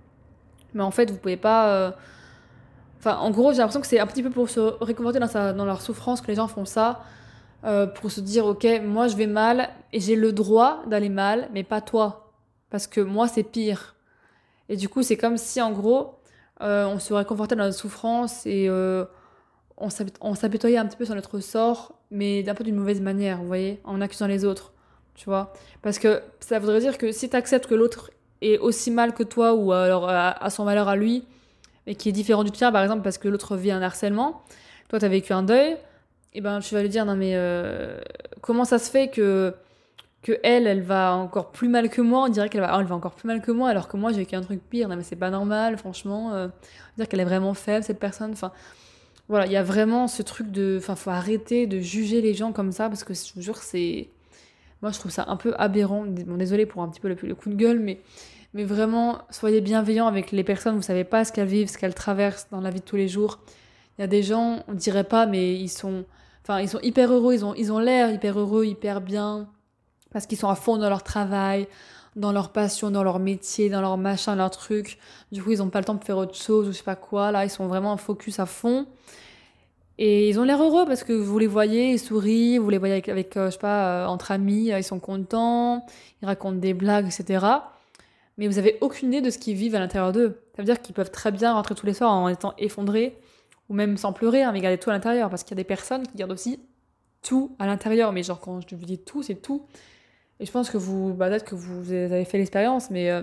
Mais 0.74 0.84
en 0.84 0.92
fait, 0.92 1.10
vous 1.10 1.16
pouvez 1.16 1.36
pas. 1.36 1.74
Euh, 1.74 1.90
en 3.04 3.32
gros, 3.32 3.50
j'ai 3.50 3.58
l'impression 3.58 3.80
que 3.80 3.88
c'est 3.88 3.98
un 3.98 4.06
petit 4.06 4.22
peu 4.22 4.30
pour 4.30 4.48
se 4.48 4.60
réconforter 4.60 5.18
dans, 5.18 5.64
leur 5.64 5.82
souffrance 5.82 6.20
que 6.20 6.28
les 6.28 6.36
gens 6.36 6.46
font 6.46 6.64
ça. 6.64 7.02
Euh, 7.64 7.88
pour 7.88 8.12
se 8.12 8.20
dire, 8.20 8.46
ok, 8.46 8.64
moi 8.84 9.08
je 9.08 9.16
vais 9.16 9.26
mal 9.26 9.70
et 9.92 9.98
j'ai 9.98 10.14
le 10.14 10.32
droit 10.32 10.84
d'aller 10.86 11.08
mal, 11.08 11.48
mais 11.52 11.64
pas 11.64 11.80
toi. 11.80 12.30
Parce 12.70 12.86
que 12.86 13.00
moi 13.00 13.26
c'est 13.26 13.42
pire. 13.42 13.96
Et 14.68 14.76
du 14.76 14.88
coup, 14.88 15.02
c'est 15.02 15.16
comme 15.16 15.36
si, 15.36 15.60
en 15.60 15.72
gros, 15.72 16.14
on 16.60 17.00
se 17.00 17.12
réconfortait 17.12 17.56
dans 17.56 17.64
notre 17.64 17.76
souffrance 17.76 18.46
et 18.46 18.68
on 20.20 20.34
s'apitoyait 20.34 20.78
un 20.78 20.86
petit 20.86 20.96
peu 20.96 21.04
sur 21.04 21.14
notre 21.14 21.40
sort, 21.40 21.94
mais 22.10 22.42
d'un 22.42 22.54
peu 22.54 22.64
d'une 22.64 22.76
mauvaise 22.76 23.00
manière, 23.00 23.38
vous 23.38 23.46
voyez, 23.46 23.80
en 23.84 24.00
accusant 24.00 24.26
les 24.26 24.44
autres, 24.44 24.72
tu 25.14 25.24
vois. 25.24 25.52
Parce 25.82 25.98
que 25.98 26.22
ça 26.40 26.58
voudrait 26.58 26.80
dire 26.80 26.98
que 26.98 27.10
si 27.10 27.28
tu 27.28 27.36
acceptes 27.36 27.66
que 27.66 27.74
l'autre 27.74 28.10
est 28.40 28.58
aussi 28.58 28.90
mal 28.90 29.12
que 29.12 29.22
toi 29.22 29.54
ou 29.54 29.72
alors 29.72 30.08
à, 30.08 30.50
son 30.50 30.64
malheur 30.64 30.88
à 30.88 30.96
lui, 30.96 31.24
et 31.86 31.96
qui 31.96 32.10
est 32.10 32.12
différent 32.12 32.44
du 32.44 32.52
tien, 32.52 32.70
par 32.70 32.82
exemple, 32.82 33.02
parce 33.02 33.18
que 33.18 33.28
l'autre 33.28 33.56
vit 33.56 33.72
un 33.72 33.82
harcèlement, 33.82 34.42
toi, 34.88 35.00
tu 35.00 35.04
as 35.04 35.08
vécu 35.08 35.32
un 35.32 35.42
deuil, 35.42 35.76
et 36.32 36.40
ben 36.40 36.60
tu 36.60 36.74
vas 36.74 36.82
lui 36.82 36.88
dire, 36.88 37.04
non 37.04 37.16
mais 37.16 37.32
euh, 37.34 38.00
comment 38.40 38.64
ça 38.64 38.78
se 38.78 38.88
fait 38.88 39.08
que, 39.08 39.54
que 40.22 40.38
elle, 40.44 40.66
elle 40.66 40.82
va 40.82 41.14
encore 41.14 41.50
plus 41.50 41.68
mal 41.68 41.90
que 41.90 42.00
moi, 42.00 42.24
on 42.26 42.28
dirait 42.28 42.48
qu'elle 42.48 42.60
va, 42.60 42.78
elle 42.78 42.86
va 42.86 42.94
encore 42.94 43.14
plus 43.14 43.26
mal 43.26 43.42
que 43.42 43.50
moi, 43.50 43.68
alors 43.68 43.88
que 43.88 43.96
moi, 43.96 44.12
j'ai 44.12 44.18
vécu 44.18 44.36
un 44.36 44.42
truc 44.42 44.60
pire, 44.70 44.88
non 44.88 44.96
mais 44.96 45.02
c'est 45.02 45.16
pas 45.16 45.30
normal, 45.30 45.76
franchement, 45.76 46.32
euh, 46.34 46.46
dire 46.96 47.08
qu'elle 47.08 47.20
est 47.20 47.24
vraiment 47.24 47.54
faible, 47.54 47.82
cette 47.82 47.98
personne, 47.98 48.32
enfin... 48.32 48.52
Voilà, 49.32 49.46
il 49.46 49.52
y 49.52 49.56
a 49.56 49.62
vraiment 49.62 50.08
ce 50.08 50.22
truc 50.22 50.50
de... 50.50 50.76
Enfin, 50.78 50.94
faut 50.94 51.08
arrêter 51.08 51.66
de 51.66 51.80
juger 51.80 52.20
les 52.20 52.34
gens 52.34 52.52
comme 52.52 52.70
ça, 52.70 52.90
parce 52.90 53.02
que 53.02 53.14
je 53.14 53.32
vous 53.34 53.40
jure, 53.40 53.56
c'est... 53.56 54.10
Moi, 54.82 54.92
je 54.92 54.98
trouve 54.98 55.10
ça 55.10 55.24
un 55.26 55.36
peu 55.36 55.54
aberrant. 55.56 56.04
Bon, 56.04 56.36
désolé 56.36 56.66
pour 56.66 56.82
un 56.82 56.88
petit 56.90 57.00
peu 57.00 57.08
le, 57.08 57.34
coup 57.34 57.48
de 57.48 57.54
gueule, 57.54 57.78
mais 57.78 57.98
mais 58.52 58.64
vraiment, 58.64 59.22
soyez 59.30 59.62
bienveillants 59.62 60.06
avec 60.06 60.32
les 60.32 60.44
personnes, 60.44 60.76
vous 60.76 60.82
savez 60.82 61.04
pas 61.04 61.24
ce 61.24 61.32
qu'elles 61.32 61.48
vivent, 61.48 61.70
ce 61.70 61.78
qu'elles 61.78 61.94
traversent 61.94 62.48
dans 62.50 62.60
la 62.60 62.68
vie 62.68 62.80
de 62.80 62.84
tous 62.84 62.96
les 62.96 63.08
jours. 63.08 63.38
Il 63.96 64.02
y 64.02 64.04
a 64.04 64.06
des 64.06 64.22
gens, 64.22 64.64
on 64.68 64.74
dirait 64.74 65.02
pas, 65.02 65.24
mais 65.24 65.54
ils 65.54 65.70
sont, 65.70 66.04
enfin, 66.42 66.60
ils 66.60 66.68
sont 66.68 66.80
hyper 66.80 67.10
heureux, 67.10 67.32
ils 67.32 67.42
ont, 67.42 67.54
ils 67.54 67.72
ont 67.72 67.78
l'air 67.78 68.10
hyper 68.10 68.38
heureux, 68.38 68.66
hyper 68.66 69.00
bien, 69.00 69.48
parce 70.10 70.26
qu'ils 70.26 70.36
sont 70.36 70.50
à 70.50 70.56
fond 70.56 70.76
dans 70.76 70.90
leur 70.90 71.04
travail, 71.04 71.68
dans 72.16 72.32
leur 72.32 72.50
passion, 72.50 72.90
dans 72.90 73.02
leur 73.02 73.18
métier, 73.18 73.70
dans 73.70 73.80
leur 73.80 73.96
machin, 73.96 74.36
leur 74.36 74.50
truc. 74.50 74.98
Du 75.30 75.42
coup, 75.42 75.52
ils 75.52 75.62
ont 75.62 75.70
pas 75.70 75.78
le 75.78 75.84
temps 75.84 75.94
de 75.94 76.04
faire 76.04 76.18
autre 76.18 76.34
chose 76.34 76.68
ou 76.68 76.72
je 76.72 76.76
sais 76.76 76.82
pas 76.82 76.96
quoi. 76.96 77.32
Là, 77.32 77.44
ils 77.44 77.50
sont 77.50 77.66
vraiment 77.66 77.92
en 77.92 77.96
focus 77.96 78.38
à 78.38 78.46
fond. 78.46 78.86
Et 79.98 80.28
ils 80.28 80.40
ont 80.40 80.42
l'air 80.42 80.62
heureux 80.62 80.84
parce 80.86 81.04
que 81.04 81.12
vous 81.12 81.38
les 81.38 81.46
voyez, 81.46 81.92
ils 81.92 81.98
sourient, 81.98 82.58
vous 82.58 82.70
les 82.70 82.78
voyez 82.78 82.94
avec, 82.94 83.08
avec 83.08 83.36
euh, 83.36 83.46
je 83.46 83.52
sais 83.52 83.58
pas, 83.58 84.04
euh, 84.04 84.06
entre 84.06 84.30
amis, 84.30 84.72
euh, 84.72 84.78
ils 84.78 84.84
sont 84.84 84.98
contents, 84.98 85.84
ils 86.22 86.26
racontent 86.26 86.56
des 86.56 86.74
blagues, 86.74 87.06
etc 87.06 87.60
mais 88.38 88.48
vous 88.48 88.58
avez 88.58 88.78
aucune 88.80 89.08
idée 89.08 89.20
de 89.20 89.30
ce 89.30 89.38
qu'ils 89.38 89.56
vivent 89.56 89.74
à 89.74 89.78
l'intérieur 89.78 90.12
d'eux. 90.12 90.42
Ça 90.56 90.62
veut 90.62 90.66
dire 90.66 90.80
qu'ils 90.80 90.94
peuvent 90.94 91.10
très 91.10 91.32
bien 91.32 91.52
rentrer 91.52 91.74
tous 91.74 91.86
les 91.86 91.94
soirs 91.94 92.12
en 92.12 92.28
étant 92.28 92.54
effondrés, 92.58 93.18
ou 93.68 93.74
même 93.74 93.96
sans 93.96 94.12
pleurer, 94.12 94.42
hein, 94.42 94.52
mais 94.52 94.60
garder 94.60 94.78
tout 94.78 94.90
à 94.90 94.92
l'intérieur, 94.92 95.30
parce 95.30 95.44
qu'il 95.44 95.52
y 95.52 95.60
a 95.60 95.62
des 95.62 95.64
personnes 95.64 96.06
qui 96.06 96.16
gardent 96.16 96.32
aussi 96.32 96.60
tout 97.22 97.54
à 97.58 97.66
l'intérieur. 97.66 98.12
Mais 98.12 98.22
genre, 98.22 98.40
quand 98.40 98.60
je 98.68 98.74
vous 98.74 98.84
dis 98.84 98.98
tout, 98.98 99.22
c'est 99.22 99.36
tout. 99.36 99.66
Je 100.44 100.50
pense 100.50 100.70
que 100.70 100.76
vous, 100.76 101.14
bah, 101.14 101.38
que 101.40 101.54
vous 101.54 101.92
avez 101.92 102.24
fait 102.24 102.38
l'expérience, 102.38 102.90
mais 102.90 103.10
euh, 103.10 103.22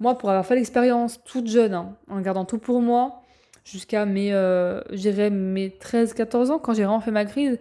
moi, 0.00 0.18
pour 0.18 0.30
avoir 0.30 0.44
fait 0.44 0.56
l'expérience 0.56 1.22
toute 1.24 1.46
jeune, 1.46 1.74
hein, 1.74 1.94
en 2.10 2.20
gardant 2.20 2.44
tout 2.44 2.58
pour 2.58 2.80
moi, 2.80 3.22
jusqu'à 3.64 4.04
mes, 4.06 4.32
euh, 4.32 4.80
mes 5.30 5.68
13-14 5.68 6.50
ans, 6.50 6.58
quand 6.58 6.74
j'ai 6.74 6.84
vraiment 6.84 7.00
fait 7.00 7.10
ma 7.10 7.24
crise, 7.24 7.58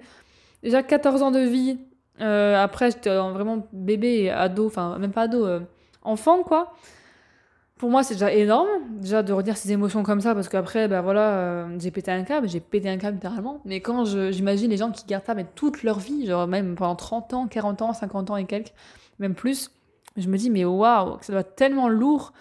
déjà 0.64 0.82
14 0.82 1.22
ans 1.22 1.32
de 1.32 1.40
vie, 1.40 1.78
euh, 2.22 2.56
après 2.56 2.92
j'étais 2.92 3.16
vraiment 3.16 3.68
bébé, 3.72 4.32
ado, 4.32 4.66
enfin 4.66 4.98
même 4.98 5.12
pas 5.12 5.24
ado, 5.24 5.46
enfant, 6.02 6.44
quoi. 6.44 6.74
Pour 7.78 7.92
moi, 7.92 8.02
c'est 8.02 8.16
déjà 8.16 8.34
énorme, 8.34 8.68
déjà 8.90 9.22
de 9.22 9.32
redire 9.32 9.56
ces 9.56 9.72
émotions 9.72 10.02
comme 10.02 10.20
ça, 10.20 10.34
parce 10.34 10.50
qu'après, 10.50 10.88
ben 10.88 11.02
voilà, 11.02 11.38
euh, 11.38 11.76
j'ai 11.80 11.92
pété 11.92 12.12
un 12.12 12.24
câble, 12.24 12.50
j'ai 12.50 12.60
pété 12.60 12.90
un 12.90 12.98
câble 12.98 13.16
littéralement. 13.16 13.62
Mais 13.66 13.82
quand 13.82 14.04
j'imagine 14.32 14.72
les 14.72 14.78
gens 14.78 14.92
qui 14.92 15.06
gardent 15.06 15.26
ça 15.26 15.36
mais 15.36 15.46
toute 15.56 15.84
leur 15.84 16.00
vie, 16.00 16.26
genre 16.26 16.48
même 16.48 16.76
pendant 16.76 16.96
30 16.96 17.34
ans, 17.34 17.48
40 17.48 17.82
ans, 17.84 17.94
50 17.94 18.32
ans 18.32 18.38
et 18.38 18.46
quelques, 18.46 18.74
même 19.20 19.36
plus, 19.36 19.72
je 20.16 20.28
me 20.28 20.38
dis, 20.38 20.50
mais 20.50 20.66
waouh, 20.66 21.18
ça 21.22 21.32
doit 21.34 21.42
être 21.42 21.56
tellement 21.56 21.88
lourd. 21.88 22.34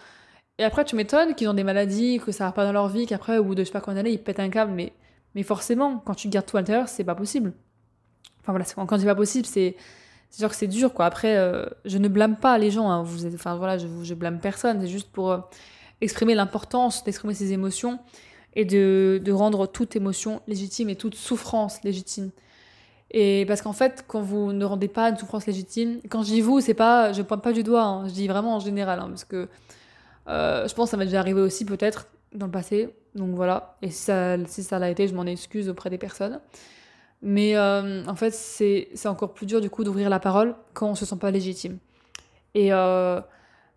Et 0.59 0.65
après, 0.65 0.85
tu 0.87 0.97
m'étonnes 0.97 1.35
qu'ils 1.35 1.49
ont 1.49 1.55
des 1.55 1.65
maladies, 1.65 2.19
que 2.19 2.33
ça 2.33 2.47
va 2.47 2.53
pas 2.53 2.65
dans 2.65 2.73
leur 2.73 2.89
vie, 2.89 3.07
qu'après, 3.07 3.37
au 3.37 3.45
bout 3.45 3.55
de 3.55 3.63
je 3.63 3.67
sais 3.67 3.73
pas 3.73 3.83
combien 3.83 3.97
d'années, 3.97 4.13
ils 4.13 4.23
pètent 4.23 4.41
un 4.41 4.49
câble. 4.49 4.73
Mais, 4.73 4.95
mais 5.35 5.43
forcément, 5.43 5.99
quand 5.99 6.15
tu 6.15 6.29
gardes 6.29 6.47
tout 6.47 6.57
à 6.57 6.61
l'intérieur, 6.61 6.89
c'est 6.89 7.05
pas 7.05 7.15
possible. 7.15 7.53
Enfin 8.41 8.53
voilà, 8.53 8.65
quand 8.87 8.99
c'est 8.99 9.05
pas 9.05 9.15
possible, 9.15 9.45
c'est 9.45 9.77
c'est 10.31 10.39
sûr 10.39 10.49
que 10.51 10.57
c'est 10.57 10.67
dur, 10.67 10.93
quoi. 10.93 11.07
Après, 11.07 11.37
euh, 11.37 11.67
je 11.85 11.99
ne 11.99 12.09
blâme 12.09 12.37
pas 12.37 12.59
les 12.59 12.71
gens, 12.71 12.91
hein. 12.91 13.03
vous 13.03 13.27
enfin 13.35 13.57
voilà, 13.57 13.79
je, 13.79 13.87
je 14.03 14.15
blâme 14.15 14.39
personne, 14.41 14.81
c'est 14.81 14.89
juste 14.89 15.11
pour 15.11 15.31
euh, 15.31 15.39
exprimer 16.01 16.35
l'importance 16.35 17.05
d'exprimer 17.05 17.35
ses 17.35 17.53
émotions 17.53 17.99
et 18.55 18.65
de, 18.65 19.21
de, 19.23 19.33
rendre 19.33 19.67
toute 19.67 19.97
émotion 19.97 20.41
légitime 20.47 20.89
et 20.89 20.97
toute 20.97 21.15
souffrance 21.15 21.83
légitime. 21.85 22.31
Et 23.11 23.45
parce 23.47 23.63
qu'en 23.63 23.73
fait, 23.73 24.05
quand 24.09 24.21
vous 24.21 24.53
ne 24.53 24.65
rendez 24.65 24.89
pas 24.89 25.11
une 25.11 25.17
souffrance 25.17 25.47
légitime, 25.47 26.01
quand 26.09 26.23
je 26.23 26.29
dis 26.29 26.41
vous, 26.41 26.61
c'est 26.61 26.75
pas, 26.75 27.13
je 27.13 27.23
pointe 27.23 27.43
pas 27.43 27.53
du 27.53 27.63
doigt, 27.63 27.85
hein. 27.85 28.09
je 28.09 28.13
dis 28.13 28.27
vraiment 28.27 28.57
en 28.57 28.61
général, 28.61 28.99
hein, 28.99 29.09
parce 29.09 29.25
que 29.25 29.49
euh, 30.29 30.67
je 30.67 30.75
pense 30.75 30.87
que 30.87 30.91
ça 30.93 30.97
m'est 30.97 31.05
déjà 31.05 31.21
arrivé 31.21 31.41
aussi 31.41 31.65
peut-être 31.65 32.09
dans 32.35 32.47
le 32.47 32.53
passé, 32.53 32.95
donc 33.15 33.35
voilà. 33.35 33.77
Et 33.83 33.91
si 33.91 34.03
ça, 34.03 34.37
si 34.47 34.63
ça 34.63 34.79
l'a 34.79 34.91
été, 34.91 35.07
je 35.07 35.15
m'en 35.15 35.25
excuse 35.25 35.69
auprès 35.69 35.89
des 35.89 35.99
personnes. 35.99 36.41
Mais 37.27 37.57
euh, 37.57 38.05
en 38.07 38.15
fait, 38.15 38.33
c'est 38.33 39.07
encore 39.07 39.35
plus 39.35 39.47
dur 39.47 39.61
du 39.61 39.69
coup 39.69 39.83
d'ouvrir 39.83 40.09
la 40.09 40.21
parole 40.21 40.55
quand 40.75 40.91
on 40.91 40.95
se 40.95 41.05
sent 41.05 41.17
pas 41.17 41.33
légitime. 41.33 41.79
Et 42.55 42.73
euh, 42.73 43.21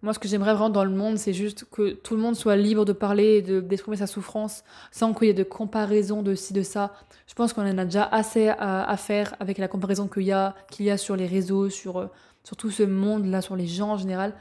moi, 0.04 0.14
ce 0.14 0.20
que 0.20 0.28
j'aimerais 0.28 0.54
vraiment 0.54 0.70
dans 0.70 0.84
le 0.84 0.92
monde, 0.92 1.18
c'est 1.18 1.34
juste 1.34 1.66
que 1.72 1.94
tout 1.94 2.16
le 2.16 2.22
monde 2.22 2.36
soit 2.36 2.56
libre 2.56 2.86
de 2.86 2.94
parler 2.94 3.38
et 3.38 3.62
d'exprimer 3.62 3.98
sa 3.98 4.06
souffrance 4.06 4.64
sans 4.92 5.16
qu'il 5.16 5.26
y 5.26 5.30
ait 5.32 5.34
de 5.34 5.42
comparaison 5.42 6.22
de 6.22 6.36
ci, 6.36 6.54
de 6.54 6.62
ça. 6.62 6.94
Je 7.26 7.34
pense 7.34 7.54
qu'on 7.54 7.64
en 7.64 7.78
a 7.80 7.86
déjà 7.86 8.04
assez 8.04 8.50
à, 8.50 8.96
faire 8.98 9.34
avec 9.40 9.58
la 9.58 9.68
comparaison 9.68 10.08
qu'il 10.08 10.24
y, 10.24 10.32
a, 10.32 10.54
qu'il 10.70 10.86
y 10.86 10.92
a 10.92 10.98
sur 10.98 11.16
les 11.16 11.26
réseaux, 11.26 11.72
sur, 11.72 11.98
euh, 11.98 12.06
sur 12.44 12.56
tout 12.56 12.70
ce 12.70 12.84
monde-là, 12.84 13.42
sur 13.42 13.56
les 13.56 13.66
gens 13.66 13.94
en 13.94 13.98
général. 13.98 14.36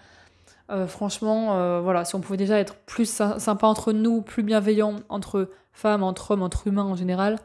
franchement, 0.86 1.80
voilà, 1.80 2.04
si 2.04 2.14
on 2.14 2.20
pouvait 2.20 2.36
déjà 2.36 2.58
être 2.58 2.74
plus 2.84 3.08
sympa 3.38 3.66
entre 3.66 3.94
nous, 3.94 4.20
plus 4.20 4.42
bienveillant 4.42 4.96
entre 5.08 5.48
femmes, 5.72 6.02
entre 6.02 6.32
hommes, 6.32 6.42
entre 6.42 6.66
humains 6.66 6.84
en 6.84 6.94
général, 6.94 7.38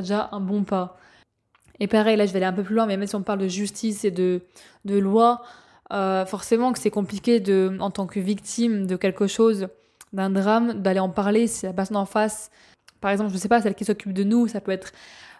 déjà 0.00 0.28
un 0.32 0.40
bon 0.40 0.64
pas. 0.64 0.96
Et 1.80 1.86
pareil, 1.86 2.16
là 2.16 2.26
je 2.26 2.32
vais 2.32 2.38
aller 2.38 2.46
un 2.46 2.52
peu 2.52 2.62
plus 2.62 2.74
loin, 2.74 2.86
mais 2.86 2.96
même 2.96 3.06
si 3.06 3.14
on 3.14 3.22
parle 3.22 3.40
de 3.40 3.48
justice 3.48 4.04
et 4.04 4.10
de, 4.10 4.42
de 4.84 4.98
loi, 4.98 5.42
euh, 5.92 6.26
forcément 6.26 6.72
que 6.72 6.78
c'est 6.78 6.90
compliqué 6.90 7.40
de, 7.40 7.76
en 7.80 7.90
tant 7.90 8.06
que 8.06 8.18
victime 8.18 8.86
de 8.86 8.96
quelque 8.96 9.26
chose, 9.26 9.68
d'un 10.12 10.30
drame, 10.30 10.74
d'aller 10.74 11.00
en 11.00 11.10
parler 11.10 11.46
si 11.46 11.66
la 11.66 11.72
personne 11.72 11.96
en 11.96 12.06
face, 12.06 12.50
par 13.00 13.10
exemple, 13.10 13.30
je 13.32 13.38
sais 13.38 13.48
pas, 13.48 13.60
celle 13.60 13.74
qui 13.74 13.84
s'occupe 13.84 14.12
de 14.12 14.24
nous, 14.24 14.48
ça 14.48 14.60
peut 14.60 14.72
être 14.72 14.92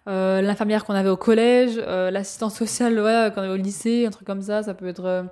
euh, 0.08 0.42
l'infirmière 0.42 0.84
qu'on 0.84 0.94
avait 0.94 1.08
au 1.08 1.16
collège, 1.16 1.78
euh, 1.78 2.10
l'assistante 2.10 2.52
sociale 2.52 3.00
ouais, 3.00 3.32
qu'on 3.34 3.42
avait 3.42 3.52
au 3.52 3.56
lycée, 3.56 4.06
un 4.06 4.10
truc 4.10 4.26
comme 4.26 4.42
ça, 4.42 4.62
ça 4.62 4.74
peut 4.74 4.86
être 4.86 5.26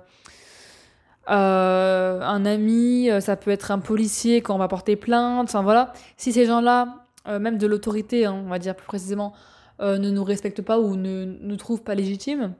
un 1.27 2.45
ami, 2.45 3.09
ça 3.19 3.35
peut 3.35 3.51
être 3.51 3.71
un 3.71 3.79
policier 3.79 4.41
quand 4.41 4.55
on 4.55 4.59
va 4.59 4.67
porter 4.67 4.95
plainte, 4.95 5.47
enfin 5.47 5.61
voilà. 5.61 5.93
Si 6.17 6.31
ces 6.31 6.45
gens-là 6.45 7.04
euh, 7.27 7.39
même 7.39 7.57
de 7.57 7.67
l'autorité, 7.67 8.25
hein, 8.25 8.41
on 8.45 8.49
va 8.49 8.59
dire 8.59 8.75
plus 8.75 8.85
précisément, 8.85 9.33
euh, 9.81 9.97
ne 9.97 10.09
nous 10.09 10.23
respectent 10.23 10.61
pas 10.61 10.79
ou 10.79 10.95
ne 10.95 11.25
nous 11.25 11.57
trouvent 11.57 11.83
pas 11.83 11.95
légitimes, 11.95 12.53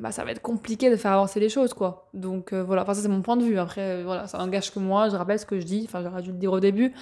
bah 0.00 0.12
ça 0.12 0.24
va 0.24 0.32
être 0.32 0.42
compliqué 0.42 0.90
de 0.90 0.96
faire 0.96 1.12
avancer 1.12 1.40
les 1.40 1.48
choses, 1.48 1.74
quoi. 1.74 2.08
Donc 2.14 2.52
euh, 2.52 2.62
voilà, 2.62 2.82
enfin 2.82 2.94
ça 2.94 3.02
c'est 3.02 3.08
mon 3.08 3.22
point 3.22 3.36
de 3.36 3.44
vue. 3.44 3.58
Après, 3.58 4.02
voilà, 4.02 4.26
ça 4.26 4.38
n'engage 4.38 4.72
que 4.72 4.78
moi, 4.78 5.08
je 5.08 5.16
rappelle 5.16 5.38
ce 5.38 5.46
que 5.46 5.60
je 5.60 5.64
dis, 5.64 5.84
enfin 5.86 6.02
j'aurais 6.02 6.22
dû 6.22 6.30
le 6.32 6.38
dire 6.38 6.52
au 6.52 6.60
début, 6.60 6.92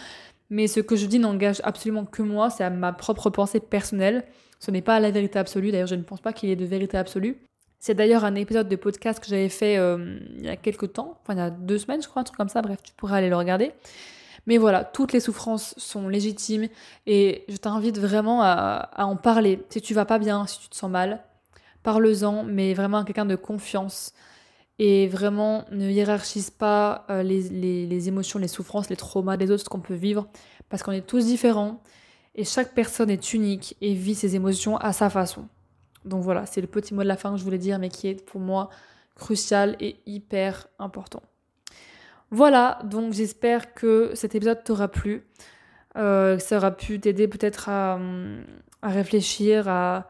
mais 0.50 0.66
ce 0.66 0.80
que 0.80 0.96
je 0.96 1.06
dis 1.06 1.18
n'engage 1.18 1.60
absolument 1.64 2.04
que 2.04 2.22
moi, 2.22 2.50
c'est 2.50 2.64
à 2.64 2.70
ma 2.70 2.92
propre 2.92 3.30
pensée 3.30 3.60
personnelle. 3.60 4.24
Ce 4.60 4.70
n'est 4.70 4.82
pas 4.82 5.00
la 5.00 5.10
vérité 5.10 5.38
absolue, 5.38 5.72
d'ailleurs 5.72 5.88
je 5.88 5.94
ne 5.94 6.02
pense 6.02 6.20
pas 6.20 6.32
qu'il 6.32 6.48
y 6.48 6.52
ait 6.52 6.56
de 6.56 6.66
vérité 6.66 6.96
absolue. 6.96 7.38
C'est 7.78 7.94
d'ailleurs 7.94 8.24
un 8.24 8.34
épisode 8.34 8.68
de 8.68 8.76
podcast 8.76 9.20
que 9.20 9.26
j'avais 9.26 9.48
fait 9.48 9.74
il 9.74 10.44
y 10.44 10.48
a 10.48 10.56
quelques 10.56 10.92
temps, 10.92 11.18
enfin 11.22 11.34
il 11.34 11.38
y 11.38 11.42
a 11.42 11.50
deux 11.50 11.78
semaines 11.78 12.02
je 12.02 12.08
crois, 12.08 12.20
un 12.20 12.24
truc 12.24 12.36
comme 12.36 12.50
ça, 12.50 12.60
bref, 12.60 12.78
tu 12.82 12.92
pourrais 12.92 13.16
aller 13.16 13.30
le 13.30 13.36
regarder. 13.36 13.72
Mais 14.46 14.58
voilà, 14.58 14.84
toutes 14.84 15.12
les 15.12 15.20
souffrances 15.20 15.74
sont 15.76 16.08
légitimes 16.08 16.68
et 17.06 17.44
je 17.48 17.56
t'invite 17.56 17.98
vraiment 17.98 18.42
à, 18.42 18.90
en 18.98 19.16
parler. 19.16 19.62
Si 19.68 19.80
tu 19.80 19.94
vas 19.94 20.04
pas 20.04 20.18
bien, 20.18 20.46
si 20.46 20.58
tu 20.60 20.68
te 20.68 20.76
sens 20.76 20.90
mal, 20.90 21.22
parle-en, 21.82 22.44
mais 22.44 22.74
vraiment 22.74 22.98
à 22.98 23.04
quelqu'un 23.04 23.26
de 23.26 23.36
confiance. 23.36 24.12
Et 24.78 25.08
vraiment, 25.08 25.64
ne 25.70 25.90
hiérarchise 25.90 26.50
pas 26.50 27.04
euh, 27.10 27.22
les, 27.22 28.08
émotions, 28.08 28.38
les 28.38 28.48
souffrances, 28.48 28.88
les 28.88 28.96
traumas 28.96 29.36
des 29.36 29.50
autres, 29.50 29.64
ce 29.64 29.68
qu'on 29.68 29.80
peut 29.80 29.94
vivre, 29.94 30.26
parce 30.70 30.82
qu'on 30.82 30.92
est 30.92 31.06
tous 31.06 31.26
différents 31.26 31.82
et 32.34 32.44
chaque 32.44 32.74
personne 32.74 33.10
est 33.10 33.34
unique 33.34 33.76
et 33.80 33.92
vit 33.92 34.14
ses 34.14 34.36
émotions 34.36 34.78
à 34.78 34.92
sa 34.92 35.10
façon. 35.10 35.48
Donc 36.04 36.22
voilà, 36.22 36.46
c'est 36.46 36.60
le 36.60 36.66
petit 36.66 36.94
mot 36.94 37.02
de 37.02 37.08
la 37.08 37.16
fin 37.16 37.32
que 37.32 37.36
je 37.36 37.44
voulais 37.44 37.58
dire, 37.58 37.78
mais 37.78 37.90
qui 37.90 38.08
est 38.08 38.24
pour 38.24 38.40
moi 38.40 38.70
crucial 39.16 39.76
et 39.80 39.96
hyper 40.06 40.66
important. 40.78 41.22
Voilà, 42.30 42.78
donc 42.84 43.12
j'espère 43.12 43.74
que 43.74 44.12
cet 44.14 44.34
épisode 44.34 44.62
t'aura 44.62 44.88
plu. 44.88 45.24
Euh, 45.96 46.38
ça 46.38 46.58
aura 46.58 46.70
pu 46.70 47.00
t'aider 47.00 47.26
peut-être 47.26 47.68
à, 47.68 47.98
réfléchir, 48.82 49.68
à, 49.68 50.08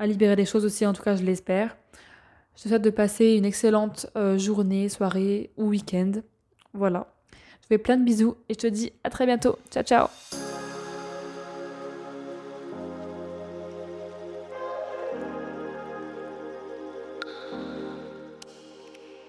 libérer 0.00 0.36
des 0.36 0.46
choses 0.46 0.64
aussi, 0.64 0.86
en 0.86 0.92
tout 0.92 1.02
cas 1.02 1.16
je 1.16 1.22
l'espère. 1.22 1.76
Je 2.56 2.64
te 2.64 2.68
souhaite 2.68 2.82
de 2.82 2.90
passer 2.90 3.34
une 3.34 3.44
excellente 3.44 4.06
euh, 4.16 4.38
journée, 4.38 4.88
soirée 4.88 5.50
ou 5.56 5.68
week-end. 5.68 6.12
Voilà. 6.72 7.06
Je 7.62 7.66
fais 7.68 7.78
plein 7.78 7.96
de 7.96 8.04
bisous 8.04 8.36
et 8.48 8.54
je 8.54 8.58
te 8.58 8.66
dis 8.66 8.92
à 9.04 9.10
très 9.10 9.26
bientôt. 9.26 9.58
Ciao 9.70 9.84
ciao 9.84 10.47